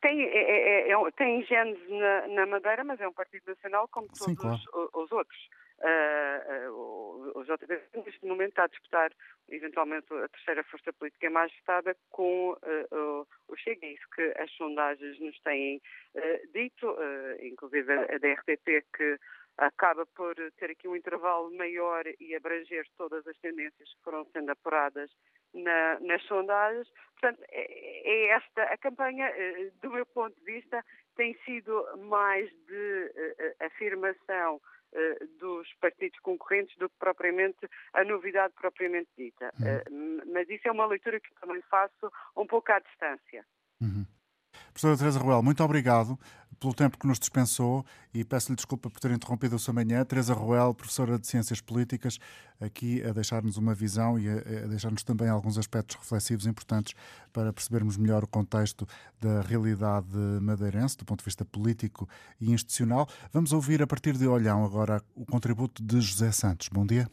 [0.00, 3.88] Tem, é, é, é, é tem genes na, na, Madeira, mas é um partido nacional
[3.88, 4.56] como todos Sim, claro.
[4.56, 5.48] os, os outros.
[6.72, 9.12] O, JP neste momento está a disputar
[9.48, 12.56] eventualmente a terceira força política mais votada com
[13.48, 15.80] o Chega, é isso que as sondagens nos têm
[16.52, 16.96] dito,
[17.40, 19.18] inclusive a da RTP que
[19.58, 24.50] acaba por ter aqui um intervalo maior e abranger todas as tendências que foram sendo
[24.50, 25.10] apuradas
[25.54, 26.88] na, nas sondagens.
[27.18, 29.30] Portanto, é, é esta a campanha,
[29.80, 30.84] do meu ponto de vista,
[31.16, 33.12] tem sido mais de
[33.60, 34.75] afirmação eh,
[35.38, 39.52] dos partidos concorrentes do que propriamente a novidade propriamente dita.
[39.60, 40.20] Uhum.
[40.32, 43.44] mas isso é uma leitura que também faço um pouco à distância.
[43.80, 44.06] Uhum.
[44.72, 46.18] Professora Teresa Ruel, muito obrigado
[46.58, 50.04] pelo tempo que nos dispensou e peço-lhe desculpa por ter interrompido a sua manhã.
[50.04, 52.18] Teresa Ruel, professora de Ciências Políticas,
[52.60, 56.94] aqui a deixar-nos uma visão e a, a deixar-nos também alguns aspectos reflexivos importantes
[57.32, 58.86] para percebermos melhor o contexto
[59.20, 60.06] da realidade
[60.40, 62.08] madeirense, do ponto de vista político
[62.40, 63.08] e institucional.
[63.32, 66.68] Vamos ouvir a partir de Olhão agora o contributo de José Santos.
[66.72, 67.08] Bom dia.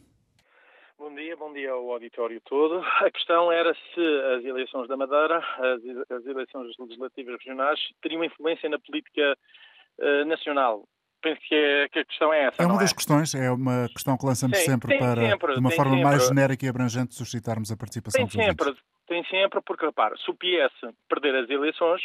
[1.54, 2.84] Dia, ao auditório todo.
[3.00, 4.00] A questão era se
[4.36, 9.36] as eleições da Madeira, as, as eleições legislativas regionais, teriam influência na política
[9.98, 10.84] uh, nacional
[11.24, 12.62] penso que, é, que, a questão é essa.
[12.62, 12.94] É uma das é?
[12.94, 16.04] questões, é uma questão que lançamos Sim, sempre para, sempre, de uma forma sempre.
[16.04, 18.84] mais genérica e abrangente, suscitarmos a participação tem dos sempre, ouvintes.
[19.06, 22.02] Tem sempre, porque repara, se o PS perder as eleições,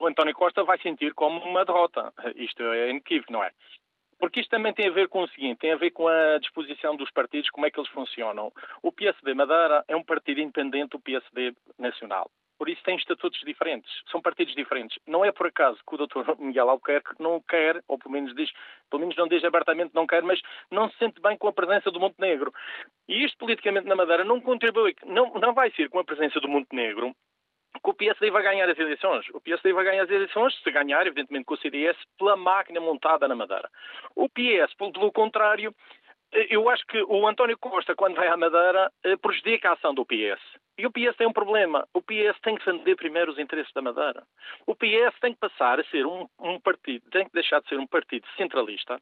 [0.00, 2.12] o António Costa vai sentir como uma derrota.
[2.36, 3.50] Isto é inequívoco, não é?
[4.18, 6.96] Porque isto também tem a ver com o seguinte, tem a ver com a disposição
[6.96, 8.52] dos partidos, como é que eles funcionam.
[8.82, 12.30] O PSD Madeira é um partido independente do PSD Nacional.
[12.58, 14.98] Por isso tem estatutos diferentes, são partidos diferentes.
[15.06, 16.34] Não é por acaso que o Dr.
[16.42, 18.50] Miguel Albuquerque não quer, ou pelo menos diz,
[18.90, 21.88] pelo menos não diz abertamente não quer, mas não se sente bem com a presença
[21.92, 22.52] do Montenegro.
[23.08, 26.48] E isto politicamente na Madeira não contribui, não, não vai ser com a presença do
[26.48, 27.14] Montenegro
[27.78, 29.26] que o PSD vai ganhar as eleições.
[29.32, 33.26] O PSD vai ganhar as eleições, se ganhar, evidentemente, com o CDS, pela máquina montada
[33.28, 33.68] na Madeira.
[34.14, 35.74] O PS, pelo contrário,
[36.32, 40.04] eu acho que o António Costa, quando vai à Madeira, eh, prejudica a ação do
[40.04, 40.40] PS.
[40.76, 41.88] E o PS tem um problema.
[41.94, 44.22] O PS tem que defender primeiro os interesses da Madeira.
[44.66, 47.78] O PS tem que passar a ser um, um partido, tem que deixar de ser
[47.78, 49.00] um partido centralista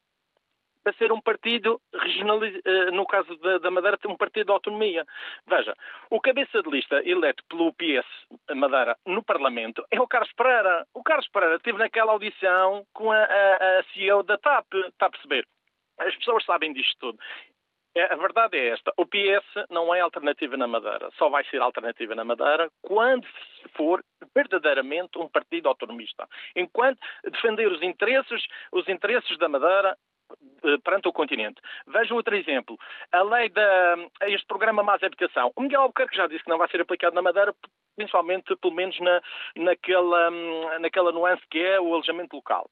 [0.87, 5.05] para ser um partido regionalista, eh, no caso da, Madeira, um partido de autonomia.
[5.45, 5.75] Veja,
[6.11, 8.07] o cabeça de lista eleito pelo PS
[8.55, 10.87] Madeira no Parlamento é o Carlos Pereira.
[10.95, 15.11] O Carlos Pereira esteve naquela audição com a, a, a CEO da TAP, está a
[15.11, 15.45] perceber?
[15.99, 17.19] As pessoas sabem disto tudo.
[17.97, 21.11] É, a verdade é esta: o PS não é alternativa na Madeira.
[21.19, 23.27] Só vai ser alternativa na Madeira quando
[23.75, 26.29] for verdadeiramente um partido autonomista.
[26.55, 29.97] Enquanto defender os interesses, os interesses da Madeira
[30.85, 31.61] perante o continente.
[31.87, 32.77] Veja outro exemplo.
[33.13, 35.53] A lei da este programa Mais Habitação.
[35.57, 37.55] O Miguel Albuquerque já disse que não vai ser aplicado na Madeira,
[37.97, 39.21] principalmente, pelo menos, na,
[39.57, 42.69] naquela, hum, naquela nuance que é o alojamento local.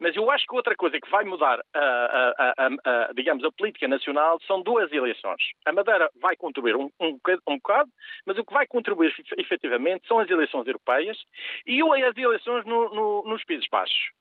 [0.00, 3.86] Mas eu acho que outra coisa que vai mudar, a, a, a, digamos, a política
[3.86, 5.42] nacional são duas eleições.
[5.66, 7.90] A Madeira vai contribuir um, um, um bocado,
[8.26, 11.18] mas o que vai contribuir efetivamente são as eleições europeias
[11.66, 14.17] e as eleições no, no, nos Países Baixos.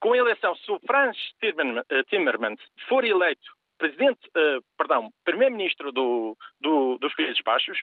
[0.00, 3.50] Com a eleição, se o Franz eh, Timmermans for eleito
[3.82, 7.76] presidente, uh, perdão, primeiro-ministro do, do, dos Países Baixos,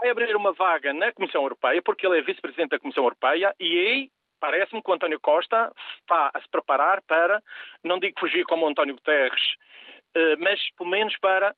[0.00, 3.78] vai abrir uma vaga na Comissão Europeia, porque ele é vice-presidente da Comissão Europeia, e
[3.78, 5.70] aí parece-me que o António Costa
[6.00, 7.42] está a se preparar para,
[7.84, 9.42] não digo fugir como o António Guterres,
[10.14, 11.54] eh, mas pelo menos para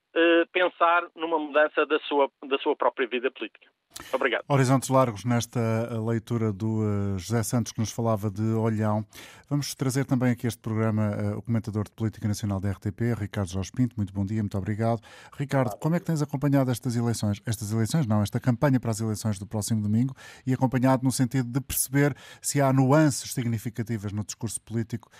[0.52, 3.68] pensar numa mudança da sua, da sua própria vida política.
[4.12, 4.44] Obrigado.
[4.48, 5.60] Horizontes largos nesta
[6.00, 9.04] leitura do eh, José Santos que nos falava de Olhão.
[9.48, 13.72] Vamos trazer também aqui este programa o comentador de Política Nacional da RTP, Ricardo Jorge
[13.72, 13.96] Pinto.
[13.96, 15.00] Muito bom dia, muito obrigado.
[15.36, 17.40] Ricardo, como é que tens acompanhado estas eleições?
[17.46, 20.14] Estas eleições, não, esta campanha para as eleições do próximo domingo
[20.46, 25.10] e acompanhado no sentido de perceber se há nuances significativas no discurso político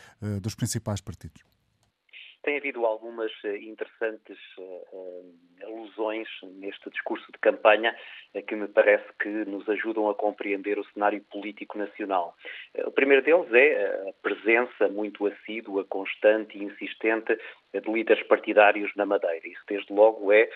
[0.43, 1.43] dos principais partidos?
[2.43, 7.95] Tem havido algumas eh, interessantes uh, alusões neste discurso de campanha
[8.47, 12.35] que me parece que nos ajudam a compreender o cenário político nacional.
[12.87, 17.37] O primeiro deles é a presença muito assídua, constante e insistente
[17.73, 19.47] de líderes partidários na Madeira.
[19.49, 20.49] Isso, desde logo, é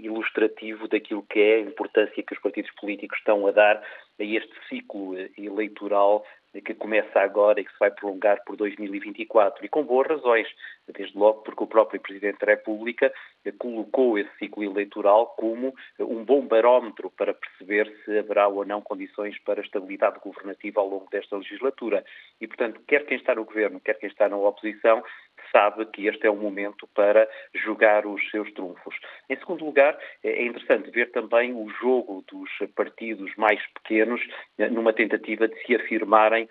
[0.00, 3.76] ilustrativo daquilo que é a importância que os partidos políticos estão a dar
[4.18, 6.24] a este ciclo eleitoral
[6.64, 10.48] que começa agora e que se vai prolongar por 2024 e com boas razões,
[10.88, 13.12] desde logo porque o próprio Presidente da República
[13.58, 19.38] colocou esse ciclo eleitoral como um bom barómetro para perceber se haverá ou não condições
[19.40, 22.04] para estabilidade governativa ao longo desta legislatura.
[22.40, 25.02] E, portanto, quer quem está no governo, quer quem está na oposição,
[25.50, 28.94] sabe que este é o momento para jogar os seus trunfos.
[29.28, 34.20] Em segundo lugar, é interessante ver também o jogo dos partidos mais pequenos
[34.58, 36.48] eh, numa tentativa de se afirmarem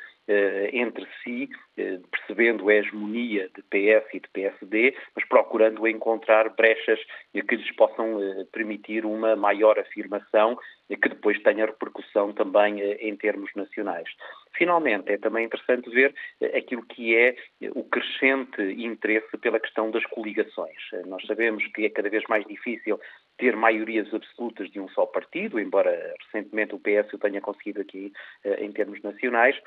[0.74, 7.00] entre si, eh, percebendo a hegemonia de PS e de PSD, mas procurando encontrar brechas
[7.34, 8.18] que lhes possam
[8.52, 10.58] permitir uma maior afirmação
[10.88, 14.08] que depois tenha repercussão também em termos nacionais.
[14.54, 16.14] Finalmente, é também interessante ver
[16.56, 17.36] aquilo que é
[17.76, 20.78] o crescente interesse pela questão das coligações.
[21.06, 23.00] Nós sabemos que é cada vez mais difícil
[23.38, 28.14] ter maiorias absolutas de um só partido, embora recentemente o PS o tenha conseguido aqui
[28.60, 29.60] em termos nacionais,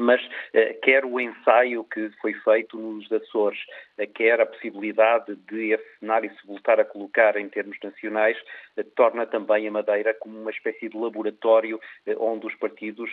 [0.00, 0.20] mas
[0.52, 3.58] eh, quer o ensaio que foi feito nos Açores,
[3.98, 8.36] eh, quer a possibilidade de esse cenário se voltar a colocar em termos nacionais,
[8.76, 11.78] eh, torna também a Madeira como uma espécie de laboratório
[12.18, 13.10] onde os partidos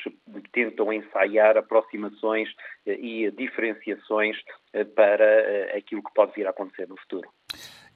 [0.51, 2.49] tentam ensaiar aproximações
[2.85, 4.37] e diferenciações
[4.95, 7.29] para aquilo que pode vir a acontecer no futuro.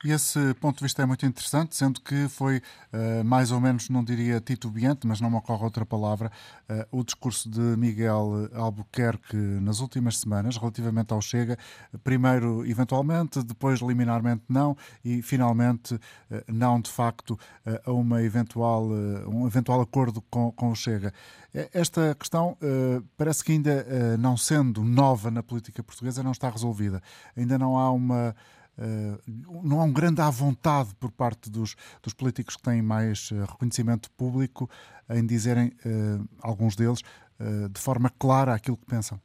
[0.04, 3.88] E esse ponto de vista é muito interessante, sendo que foi uh, mais ou menos,
[3.88, 6.32] não diria titubeante, mas não me ocorre outra palavra,
[6.68, 11.56] uh, o discurso de Miguel Albuquerque nas últimas semanas relativamente ao Chega.
[12.04, 16.00] Primeiro, eventualmente, depois, liminarmente, não, e finalmente, uh,
[16.48, 17.38] não de facto
[17.86, 18.88] a uma eventual,
[19.28, 21.14] um eventual acordo com, com o Chega.
[21.74, 22.58] Esta questão
[23.18, 23.86] parece que ainda
[24.18, 27.02] não sendo nova na política portuguesa, não está resolvida.
[27.36, 28.36] Ainda não há uma
[28.82, 29.18] eh,
[29.64, 33.46] não há um grande à vontade por parte dos, dos políticos que têm mais eh,
[33.46, 34.68] reconhecimento público
[35.08, 37.02] em dizerem, eh, alguns deles,
[37.72, 39.20] de forma clara aquilo que pensam.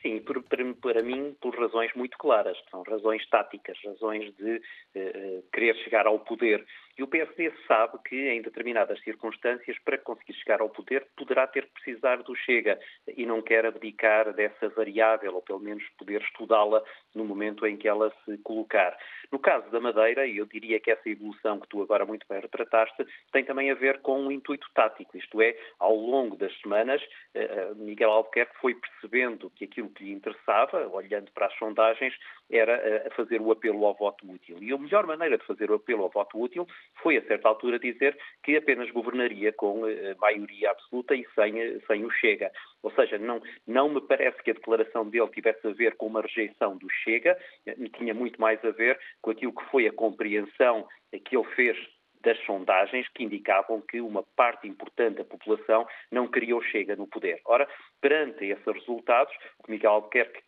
[0.00, 2.56] Sim, por, para, mim, por razões muito claras.
[2.70, 6.64] São razões táticas, razões de uh, querer chegar ao poder.
[6.98, 11.66] E o PSD sabe que, em determinadas circunstâncias, para conseguir chegar ao poder, poderá ter
[11.66, 12.76] que precisar do Chega
[13.16, 16.82] e não quer abdicar dessa variável, ou pelo menos poder estudá-la
[17.14, 18.98] no momento em que ela se colocar.
[19.30, 23.06] No caso da Madeira, eu diria que essa evolução que tu agora muito bem retrataste,
[23.30, 27.00] tem também a ver com um intuito tático, isto é, ao longo das semanas,
[27.34, 32.14] eh, eh, Miguel Albuquerque foi percebendo que aquilo que lhe interessava, olhando para as sondagens,
[32.50, 34.58] era eh, fazer o apelo ao voto útil.
[34.60, 36.66] E a melhor maneira de fazer o apelo ao voto útil
[37.02, 41.78] foi, a certa altura, dizer que apenas governaria com eh, maioria absoluta e sem, eh,
[41.86, 42.50] sem o Chega.
[42.82, 46.22] Ou seja, não, não me parece que a declaração dele tivesse a ver com uma
[46.22, 50.86] rejeição do Chega, eh, tinha muito mais a ver com aquilo que foi a compreensão
[51.24, 51.76] que ele fez
[52.22, 57.06] das sondagens que indicavam que uma parte importante da população não queria o Chega no
[57.06, 57.40] poder.
[57.44, 57.68] Ora,
[58.00, 60.42] perante esses resultados, o que Miguel Albuquerque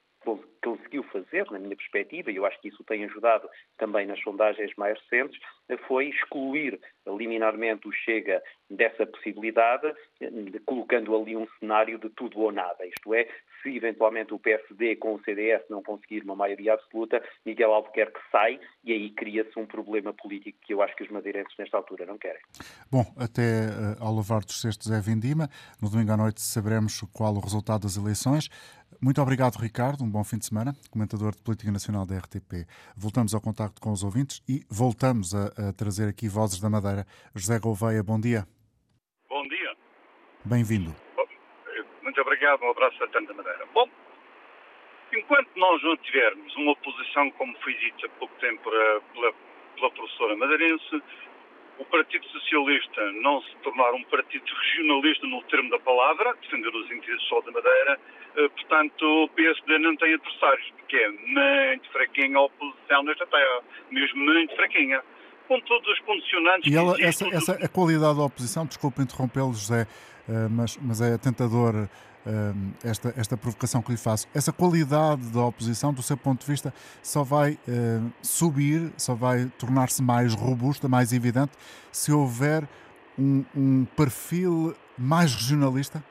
[0.62, 4.72] conseguiu fazer, na minha perspectiva, e eu acho que isso tem ajudado também nas sondagens
[4.76, 5.40] mais recentes,
[5.87, 9.92] foi excluir liminarmente o Chega dessa possibilidade,
[10.66, 12.87] colocando ali um cenário de tudo ou nada.
[12.87, 13.26] Isto é,
[13.62, 18.59] se eventualmente o PSD com o CDS não conseguir uma maioria absoluta, Miguel Albuquerque sai
[18.85, 22.18] e aí cria-se um problema político que eu acho que os madeirenses nesta altura não
[22.18, 22.40] querem.
[22.90, 25.49] Bom, até uh, ao levar dos cestos é vindima.
[25.81, 28.49] No domingo à noite saberemos qual o resultado das eleições.
[29.01, 30.05] Muito obrigado, Ricardo.
[30.05, 30.75] Um bom fim de semana.
[30.90, 32.66] Comentador de Política Nacional da RTP.
[32.96, 37.07] Voltamos ao contacto com os ouvintes e voltamos a, a trazer aqui vozes da Madeira.
[37.35, 38.46] José Gouveia, bom dia.
[39.29, 39.77] Bom dia.
[40.44, 41.10] Bem-vindo.
[42.11, 42.64] Muito obrigado.
[42.64, 43.64] Um abraço a tanta Madeira.
[43.73, 43.88] Bom,
[45.14, 48.68] enquanto nós não tivermos uma posição, como foi dito há pouco tempo
[49.14, 49.33] pela,
[49.77, 51.03] pela professora madeirense,
[51.79, 56.90] o Partido Socialista não se tornar um partido regionalista no termo da palavra, defender os
[56.90, 58.01] interesses só da Madeira,
[58.37, 63.62] eh, portanto o PSD não tem adversários, porque é muito fraquinha a oposição nesta terra,
[63.88, 65.01] mesmo muito fraquinha.
[65.46, 66.73] Com todos os condicionantes.
[66.73, 69.87] E ela, essa, essa, a qualidade da oposição, desculpe interrompê-lo, José, eh,
[70.50, 71.88] mas, mas é tentador
[72.84, 74.28] esta, esta provocação que lhe faço.
[74.34, 79.50] Essa qualidade da oposição, do seu ponto de vista, só vai uh, subir, só vai
[79.58, 81.52] tornar-se mais robusta, mais evidente,
[81.90, 82.68] se houver
[83.18, 86.02] um, um perfil mais regionalista?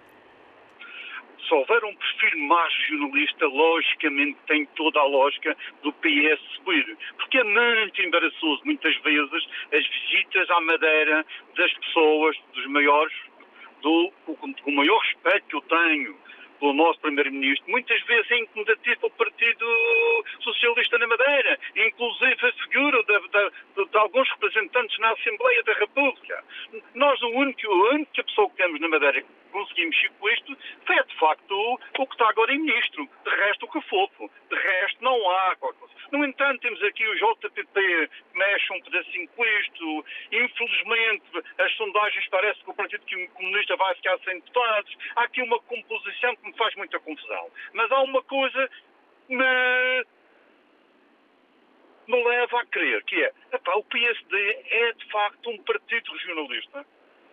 [1.50, 6.96] se houver um perfil mais regionalista, logicamente tem toda a lógica do PS subir.
[7.18, 11.26] Porque é muito embaraçoso, muitas vezes, as visitas à Madeira
[11.58, 13.14] das pessoas, dos maiores
[13.82, 16.18] com, o maior respeito que eu tenho
[16.60, 19.66] pelo nosso Primeiro-Ministro, muitas vezes é incomodativo o Partido
[20.42, 26.44] Socialista na Madeira, inclusive a figura de, de, de, alguns representantes na Assembleia da República.
[26.96, 30.58] Nós, o único, a única pessoa que temos na Madeira que conseguimos mexer com isto
[30.86, 33.08] foi, de facto, o, o que está agora em Ministro.
[33.24, 34.30] De resto, o que fofo.
[34.50, 35.94] De resto, não há qualquer coisa.
[36.12, 40.06] No entanto, temos aqui o JPP que mexe um pedacinho com isto.
[40.32, 41.24] Infelizmente,
[41.58, 44.98] as sondagens parece que o Partido Comunista vai ficar sem deputados.
[45.16, 47.52] Há aqui uma composição que me faz muita confusão.
[47.74, 48.70] Mas há uma coisa
[49.28, 50.06] que me,
[52.08, 56.86] me leva a crer, que é, epá, o PSD é de facto um partido regionalista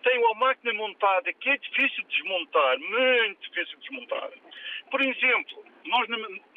[0.03, 4.29] tem uma máquina montada que é difícil de desmontar, muito difícil de desmontar.
[4.89, 6.07] Por exemplo, nós,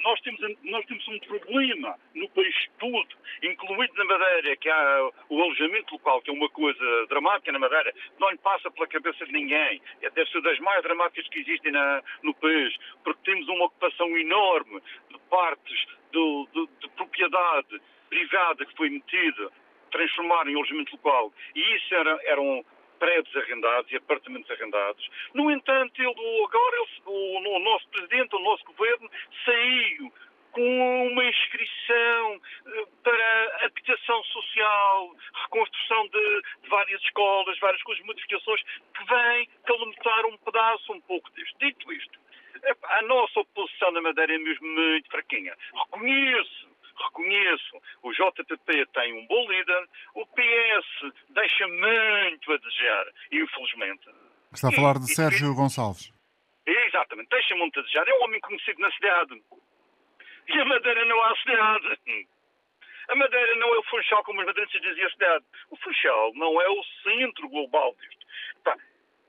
[0.03, 5.43] nós, temos, nós temos um problema no país todo, incluído na Madeira, que há o
[5.43, 9.33] alojamento local, que é uma coisa dramática na Madeira, não lhe passa pela cabeça de
[9.33, 9.81] ninguém.
[10.03, 14.17] É, deve ser das mais dramáticas que existem na, no país, porque temos uma ocupação
[14.17, 19.51] enorme de partes do, do, de propriedade privada que foi metida,
[19.91, 21.33] transformar em alojamento local.
[21.55, 22.65] E isso era, era um,
[23.01, 25.11] prédios arrendados e apartamentos arrendados.
[25.35, 29.11] No entanto, ele, agora ele, o, o nosso presidente, o nosso governo,
[29.45, 30.13] saiu
[30.53, 38.61] com uma inscrição eh, para habitação social, reconstrução de, de, várias escolas, várias coisas, modificações,
[38.63, 41.57] que vêm calamitar um pedaço um pouco disto.
[41.59, 42.19] Dito isto,
[42.83, 45.55] a nossa oposição na Madeira é mesmo muito fraquinha.
[45.73, 46.70] Reconheço
[47.05, 54.09] reconheço, o JPP tem um bom líder, o PS deixa muito a desejar, infelizmente.
[54.53, 56.13] Está a falar de Sérgio Gonçalves.
[56.67, 58.09] Exatamente, deixa muito a desejar.
[58.09, 59.43] É um homem conhecido na cidade.
[60.49, 61.99] E a Madeira não há cidade.
[63.09, 65.45] A Madeira não é o Funchal, como os madeirenses diziam a cidade.
[65.71, 68.27] O Funchal não é o centro global disto.
[68.63, 68.77] Pá,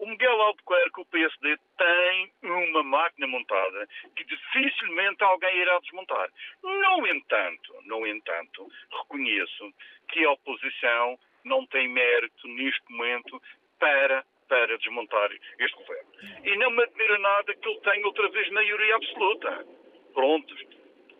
[0.01, 6.27] o Miguel Albuquerque, o PSD, tem uma máquina montada que dificilmente alguém irá desmontar.
[6.63, 9.71] No entanto, no entanto, reconheço
[10.09, 13.41] que a oposição não tem mérito neste momento
[13.79, 16.09] para para desmontar este governo.
[16.43, 19.65] E não me admira nada que ele tenha outra vez maioria absoluta.
[20.13, 20.61] Prontos.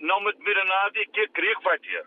[0.01, 2.05] Não me admira nada e que creio que vai ter.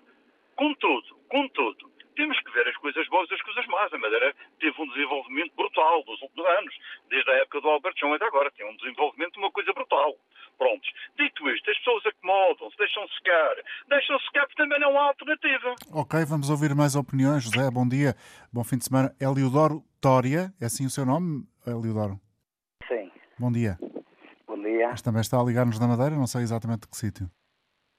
[0.55, 3.93] Contudo, contudo, temos que ver as coisas boas e as coisas más.
[3.93, 6.75] A Madeira teve um desenvolvimento brutal nos últimos anos,
[7.09, 8.51] desde a época do Albert João até agora.
[8.53, 10.15] Tem um desenvolvimento, uma coisa brutal.
[10.57, 10.89] Prontos.
[11.19, 13.57] Dito isto, as pessoas acomodam-se, deixam-se secar.
[13.89, 15.75] Deixam-se secar porque também não há alternativa.
[15.93, 17.43] Ok, vamos ouvir mais opiniões.
[17.45, 18.15] José, bom dia,
[18.53, 19.15] bom fim de semana.
[19.21, 22.21] Eliodoro Tória, é assim o seu nome, Eliodoro?
[22.87, 23.11] Sim.
[23.39, 23.77] Bom dia.
[24.47, 24.89] Bom dia.
[24.89, 27.27] Mas também está a ligar-nos da Madeira, não sei exatamente de que sítio.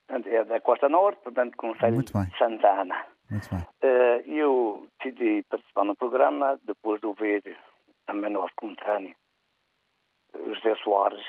[0.08, 2.26] É da Costa Norte, portanto, Conselho Muito bem.
[2.26, 3.06] de Santana.
[3.30, 3.60] Muito bem.
[3.84, 7.58] Uh, eu decidi participar no programa depois de ouvir
[8.06, 9.16] também nosso contrário,
[10.34, 11.26] José Soares,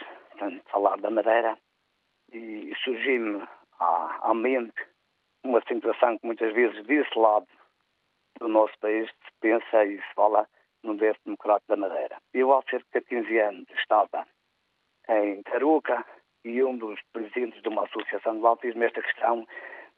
[0.70, 1.56] falar da Madeira,
[2.32, 3.46] e surgiu-me
[3.78, 4.74] à, à mente
[5.44, 7.46] uma situação que muitas vezes desse lado
[8.38, 10.46] do nosso país se pensa e se fala
[10.82, 12.16] no décimo democrático da Madeira.
[12.34, 14.26] Eu, há cerca de 15 anos, estava
[15.08, 16.04] em Tarouca
[16.44, 19.46] e um dos presidentes de uma associação de autismo esta questão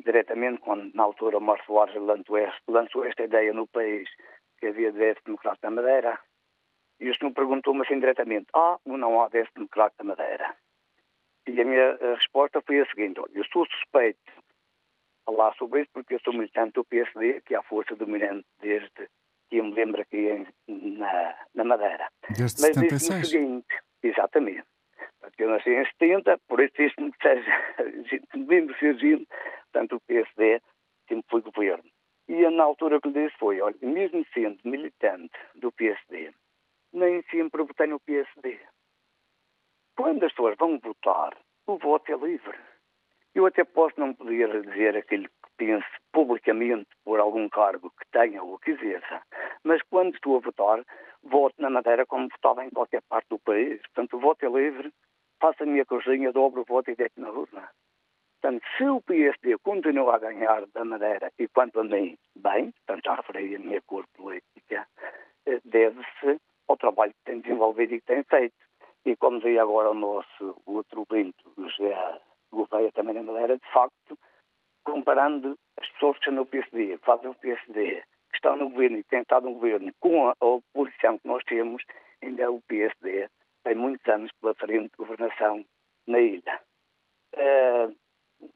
[0.04, 1.94] diretamente quando, na altura, o Márcio Soares
[2.68, 4.08] lançou esta ideia no país
[4.58, 6.18] que havia décimo democrático da Madeira.
[7.00, 10.56] E o senhor perguntou-me assim diretamente, há ou não há décimo democrático da Madeira?
[11.46, 14.18] E a minha resposta foi a seguinte, olha, eu sou suspeito
[15.24, 19.08] falar sobre isso porque eu sou militante do PSD, que é a força dominante desde
[19.48, 22.08] que eu me lembro aqui em, na, na Madeira.
[22.36, 22.90] Desde Mas 76?
[22.90, 24.66] disse-me o seguinte, exatamente,
[25.28, 27.50] porque eu nasci em 70, por isso que seja,
[28.36, 29.26] mesmo surgindo,
[29.72, 30.60] portanto o PSD
[31.08, 31.84] sempre foi governo.
[32.28, 36.30] E na altura que lhe disse foi, olha, mesmo sendo militante do PSD,
[36.92, 38.58] nem sempre votei no PSD.
[39.96, 42.58] Quando as pessoas vão votar, o voto é livre.
[43.34, 48.42] Eu até posso não poder dizer aquilo que pense publicamente por algum cargo que tenha
[48.42, 49.22] ou que exerça,
[49.64, 50.84] mas quando estou a votar,
[51.22, 53.80] voto na Madeira como votava em qualquer parte do país.
[53.82, 54.92] Portanto, o voto é livre,
[55.40, 57.68] faço a minha cozinha, dobro o voto e deito na urna.
[58.40, 63.04] Portanto, se o PSD continua a ganhar da Madeira, e quanto a mim, bem, portanto,
[63.04, 64.86] já referi a minha cor política,
[65.64, 68.54] deve-se ao trabalho que tem desenvolvido e que tem feito.
[69.04, 72.20] E como dizia agora o nosso outro ouvinte, José
[72.52, 74.18] Gouveia, também na Madeira, de facto,
[74.84, 78.98] comparando as pessoas que estão no PSD, que fazem o PSD, que estão no governo
[78.98, 81.82] e têm estado no governo, com a oposição que nós temos,
[82.22, 83.28] ainda o PSD
[83.68, 85.62] tem muitos anos pela frente de governação
[86.06, 86.60] na ilha.
[87.36, 87.94] Uh,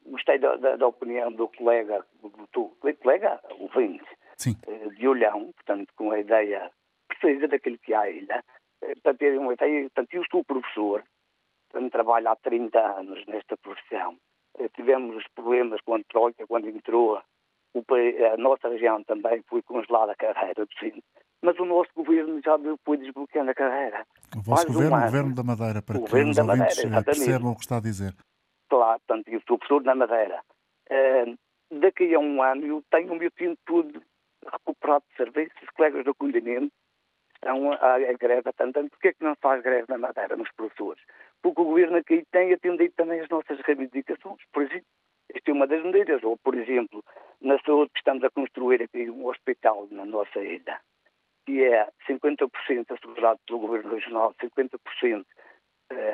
[0.07, 4.03] gostei da, da, da, opinião do colega, do, do colega, ouvinte,
[4.47, 6.71] uh, de Olhão, portanto, com a ideia
[7.07, 8.43] precisa daquilo que há a ilha,
[8.83, 11.03] uh, para terem uma ideia, portanto, eu sou professor,
[11.69, 14.17] portanto, trabalho há 30 anos nesta profissão.
[14.75, 20.65] tivemos problemas com a Troika, quando entrou, a nossa região também foi congelada a carreira
[20.65, 21.03] docente
[21.43, 24.07] mas o nosso governo já foi desbloqueando a carreira.
[24.35, 26.71] O vosso Faz governo, o governo da Madeira, para O que os da Madeira, eh,
[26.71, 27.05] exatamente.
[27.05, 28.15] percebam o que está a dizer.
[28.69, 30.41] Claro, portanto, eu sou professor na Madeira.
[30.89, 31.37] Uh,
[31.79, 34.01] daqui a um ano eu tenho o meu tempo todo
[34.51, 35.53] recuperado de serviço.
[35.61, 36.71] Os colegas do continente
[37.35, 38.89] estão a, a greve há tanto tempo.
[38.91, 41.03] Porquê é que não faz greve na Madeira, nos professores?
[41.41, 44.39] Porque o governo aqui tem atendido também as nossas reivindicações.
[44.53, 44.85] Por exemplo,
[45.35, 46.23] esta é uma das medidas.
[46.23, 47.03] Ou, por exemplo,
[47.41, 50.79] na saúde que estamos a construir aqui um hospital na nossa ilha
[51.45, 55.25] que é 50% assegurado pelo Governo Regional, 50%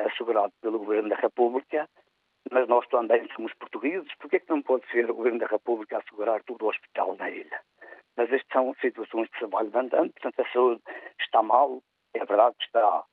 [0.06, 1.88] assegurado pelo Governo da República,
[2.52, 5.48] mas nós também somos portugueses, por que é que não pode ser o Governo da
[5.48, 7.62] República assegurar todo o hospital na ilha?
[8.18, 10.82] Mas estas são situações se vão levantando, portanto a saúde
[11.20, 11.82] está mal,
[12.14, 13.04] é verdade que está,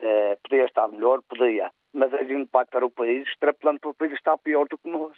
[0.00, 3.94] eh, podia estar melhor, podia, mas a gente vai para o país, extrapolando para o
[3.94, 5.16] país está pior do que nós.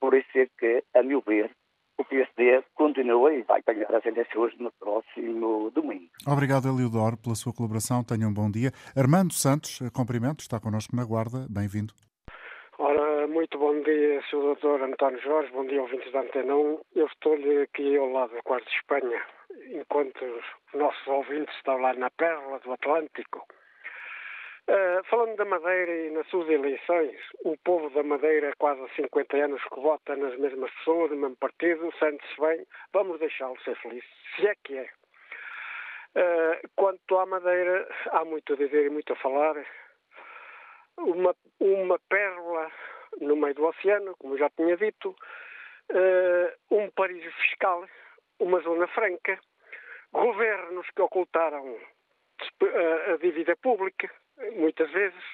[0.00, 1.50] Por isso é que, a meu ver,
[1.98, 6.08] o PSD continua e vai ganhar as eleições no próximo domingo.
[6.26, 8.02] Obrigado, Eliodoro, pela sua colaboração.
[8.02, 8.72] Tenha um bom dia.
[8.96, 11.46] Armando Santos, cumprimento, está connosco na Guarda.
[11.48, 11.92] Bem-vindo.
[12.78, 14.42] Ora, muito bom dia, Sr.
[14.42, 16.80] Doutor António Jorge, bom dia, ouvintes da Antena 1.
[16.96, 19.22] Eu estou-lhe aqui ao lado do quarto de Espanha,
[19.72, 23.46] enquanto os nossos ouvintes estão lá na Pérola do Atlântico.
[24.66, 29.36] Uh, falando da Madeira e nas suas eleições, o povo da Madeira, há quase 50
[29.36, 34.02] anos que vota nas mesmas pessoas, no mesmo partido, sente-se bem, vamos deixá-lo ser feliz,
[34.34, 34.88] se é que é.
[36.16, 39.54] Uh, quanto à Madeira, há muito a dizer e muito a falar.
[40.96, 42.72] Uma, uma pérola
[43.20, 47.84] no meio do oceano, como já tinha dito, uh, um paraíso fiscal,
[48.38, 49.38] uma zona franca,
[50.10, 51.78] governos que ocultaram
[53.12, 54.10] a dívida pública,
[54.56, 55.24] muitas vezes,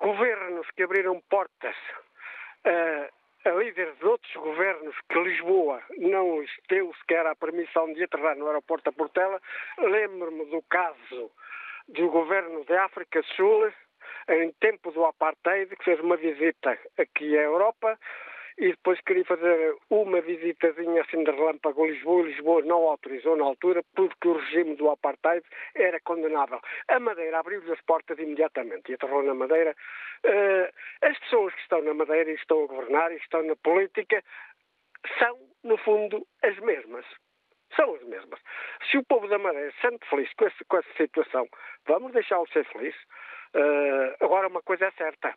[0.00, 1.76] governos que abriram portas
[2.64, 8.36] a, a líderes de outros governos que Lisboa não deu sequer a permissão de aterrar
[8.36, 9.40] no aeroporto da Portela.
[9.78, 11.30] Lembro-me do caso
[11.88, 13.72] do governo da África Sul,
[14.28, 17.98] em tempo do apartheid, que fez uma visita aqui à Europa
[18.58, 22.26] e depois queria fazer uma visitazinha assim de relâmpago a Lisboa.
[22.26, 25.44] Lisboa não autorizou na altura, porque o regime do apartheid
[25.76, 26.60] era condenável.
[26.88, 29.76] A Madeira abriu-lhe as portas imediatamente e aterrou na Madeira.
[30.26, 34.22] Uh, as pessoas que estão na Madeira e estão a governar e estão na política
[35.20, 37.06] são, no fundo, as mesmas.
[37.76, 38.40] São as mesmas.
[38.90, 41.48] Se o povo da Madeira se sente feliz com, esse, com essa situação,
[41.86, 42.96] vamos deixá-lo ser feliz.
[43.54, 45.32] Uh, agora, uma coisa é certa.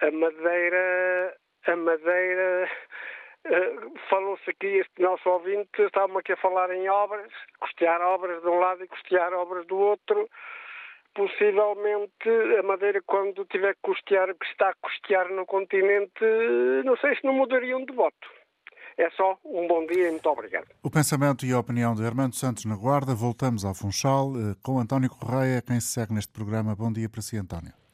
[0.00, 1.36] A Madeira
[1.66, 2.68] a Madeira.
[3.46, 8.48] Uh, Falou-se aqui, este nosso ouvinte, estávamos aqui a falar em obras, custear obras de
[8.48, 10.28] um lado e custear obras do outro.
[11.14, 16.24] Possivelmente a Madeira, quando tiver que custear o que está a custear no continente,
[16.84, 18.28] não sei se não mudariam de voto.
[18.98, 20.66] É só um bom dia e muito obrigado.
[20.82, 23.14] O pensamento e a opinião de Armando Santos na Guarda.
[23.14, 26.74] Voltamos ao Funchal eh, com António Correia, quem se segue neste programa.
[26.74, 27.85] Bom dia para si, António.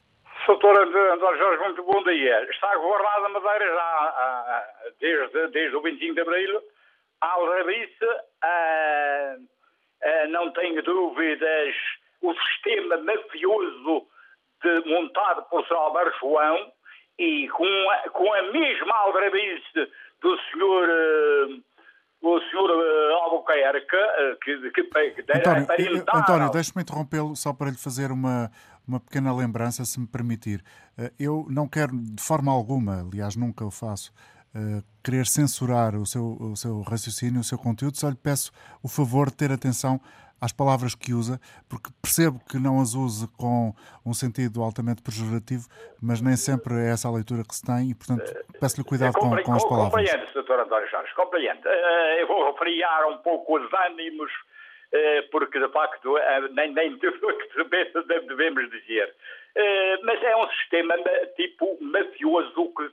[0.63, 2.49] Doutor António Jorge, muito bom dia.
[2.49, 4.65] Está governada a Madeira já
[5.01, 6.63] desde, desde o 25 de Abril.
[7.21, 8.07] A Alrabice,
[10.29, 11.75] não tenho dúvidas,
[12.21, 14.07] o sistema mafioso
[14.63, 15.75] de, montado por Sr.
[15.75, 16.73] Alberto João
[17.19, 19.91] e com a, com a mesma aldrabice
[20.21, 20.89] do senhor
[22.23, 22.71] o senhor
[23.25, 23.97] Albuquerque
[24.45, 28.49] que, que, que António, António deixe-me interrompê-lo só para lhe fazer uma,
[28.87, 30.63] uma pequena lembrança, se me permitir.
[30.99, 34.13] Eh, eu não quero, de forma alguma, aliás, nunca o faço,
[34.55, 38.53] eh, querer censurar o seu, o seu raciocínio, o seu conteúdo, só lhe peço
[38.83, 40.01] o favor de ter atenção
[40.43, 43.73] às palavras que usa, porque percebo que não as use com
[44.05, 45.69] um sentido altamente pejorativo,
[46.03, 48.25] mas nem sempre é essa a leitura que se tem e, portanto,
[48.61, 50.11] peço-lhe cuidado com, com, as palavras.
[50.11, 50.61] Compreendo, Sr.
[50.61, 51.61] António Jorge, compreendo.
[51.65, 54.33] Eh, eu vou refriar um pouco os ânimos
[55.31, 56.99] porque de facto eh, nem, nem
[58.29, 59.15] devemos dizer.
[59.55, 60.95] Eh, mas é um sistema
[61.37, 62.91] tipo mafioso que,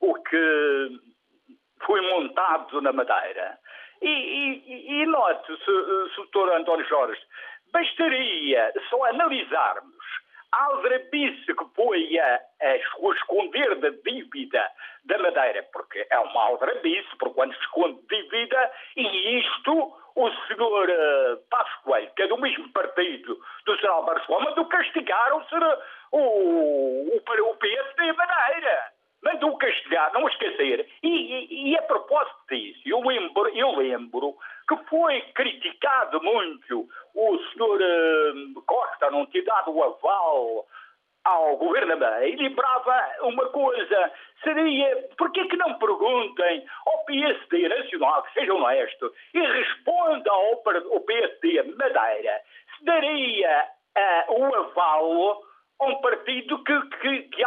[0.00, 1.00] o que
[1.84, 3.58] foi montado na Madeira.
[4.00, 6.52] E, e, e note, Sr.
[6.56, 7.20] António Jorge,
[7.72, 10.01] bastaria só analisarmos
[10.52, 14.70] aldrabice que foi a, a, esconder da dívida
[15.04, 20.88] da Madeira, porque é uma aldrabice, por quando se esconde dívida, e isto o senhor
[20.90, 23.88] uh, que é do mesmo partido do Sr.
[23.88, 25.78] Alberto João, mandou castigar o, senhor,
[26.12, 28.91] o, o, o PSD Madeira.
[29.22, 30.88] Mandou castigar, não esquecer.
[31.02, 34.36] E, e, e a propósito disso, eu lembro, eu lembro
[34.68, 40.66] que foi criticado muito o senhor uh, Costa não ter dado o aval
[41.24, 41.92] ao governo
[42.24, 44.12] e lembrava uma coisa,
[44.42, 50.62] seria, porquê que não perguntem ao PSD Nacional, que seja honesto, e respondam ao,
[50.92, 52.40] ao PSD Madeira,
[52.76, 53.68] se daria
[54.28, 55.42] uh, o aval
[55.82, 57.42] um partido que, que, que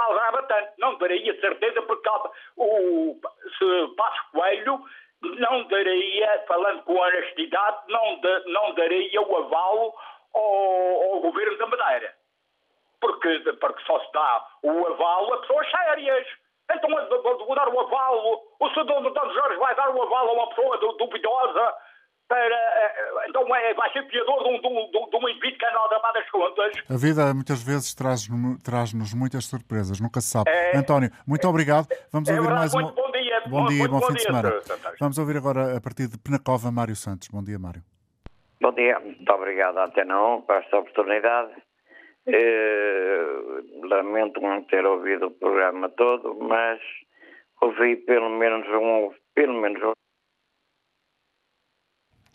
[0.47, 0.71] tanto.
[0.77, 2.09] Não daria certeza, porque
[2.57, 3.19] o
[3.57, 4.83] se Passo Coelho
[5.21, 9.95] não daria, falando com honestidade, não, não daria o aval
[10.33, 12.13] ao, ao governo da Madeira
[13.05, 16.27] porque, porque só se dá o aval a pessoas sérias.
[16.71, 18.83] Então, vou dar o aval, o Sr.
[18.85, 19.33] Dr.
[19.33, 21.73] Jorge vai dar o aval a uma pessoa duvidosa
[22.27, 22.55] para.
[22.55, 25.79] Eh, então, é, vai ser piador de um, de um, de um indivíduo que anda
[26.03, 26.73] a das contas.
[26.89, 30.49] A vida muitas vezes traz-nos traz muitas surpresas, nunca se sabe.
[30.49, 31.87] É, António, muito obrigado.
[32.11, 32.93] Vamos é ouvir verdade, mais um.
[32.93, 34.53] Bom dia, bom, dia, bom, bom fim dia, de semana.
[34.99, 37.27] Vamos ouvir agora a partir de Penacova Mário Santos.
[37.29, 37.81] Bom dia, Mário.
[38.61, 41.51] Bom dia, muito obrigado, Antena 1, por esta oportunidade.
[42.27, 43.25] Eh,
[43.83, 46.79] lamento não ter ouvido o programa todo, mas
[47.61, 49.93] ouvi pelo menos um, pelo menos um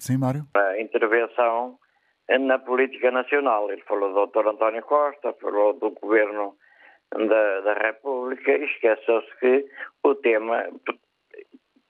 [0.00, 0.42] Sim, Mário.
[0.56, 1.78] A intervenção
[2.38, 3.70] na política nacional.
[3.70, 4.48] Ele falou do Dr.
[4.48, 6.54] António Costa, falou do governo
[7.12, 9.66] da, da República e esqueceu-se que
[10.04, 10.64] o tema,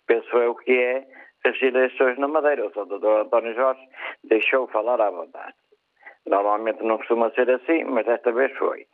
[0.07, 1.07] penso eu que é
[1.45, 2.67] as eleições na Madeira.
[2.67, 3.27] O Dr.
[3.27, 3.81] António Jorge
[4.25, 5.55] deixou falar à vontade.
[6.27, 8.87] Normalmente não costuma ser assim, mas desta vez foi.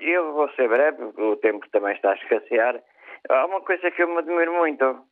[0.00, 2.80] Eu vou ser breve, porque o tempo também está a escassear.
[3.28, 5.04] Há uma coisa que eu me admiro muito.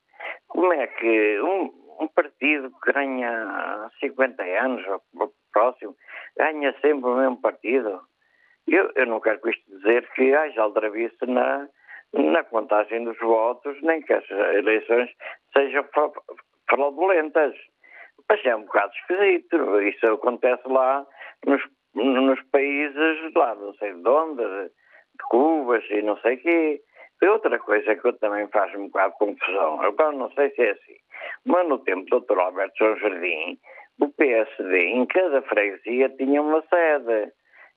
[0.49, 5.97] Como é que um, um partido que ganha 50 anos, ou próximo,
[6.37, 8.01] ganha sempre o mesmo partido?
[8.67, 11.69] Eu, eu não quero com isto dizer que haja aldrabice na,
[12.13, 15.11] na contagem dos votos, nem que as eleições
[15.53, 15.85] sejam
[16.69, 17.55] fraudulentas.
[18.29, 19.81] Mas é um bocado esquisito.
[19.83, 21.07] Isso acontece lá
[21.47, 21.63] nos,
[21.95, 26.83] nos países lá, não sei de onde, de Cubas e não sei o quê.
[27.21, 30.71] E outra coisa que eu também faz um bocado confusão, agora não sei se é
[30.71, 30.97] assim,
[31.45, 32.39] mas no tempo do Dr.
[32.39, 33.59] Alberto João Jardim,
[34.01, 37.33] o PSD em cada freguesia tinha uma sede.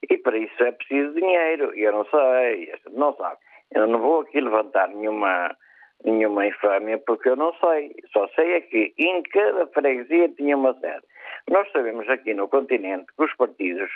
[0.10, 1.76] E para isso é preciso dinheiro.
[1.76, 3.38] E eu não sei, não sabe.
[3.74, 5.56] Eu não vou aqui levantar nenhuma,
[6.04, 7.96] nenhuma infâmia porque eu não sei.
[8.12, 11.04] Só sei é que em cada freguesia tinha uma sede.
[11.50, 13.90] Nós sabemos aqui no continente que os partidos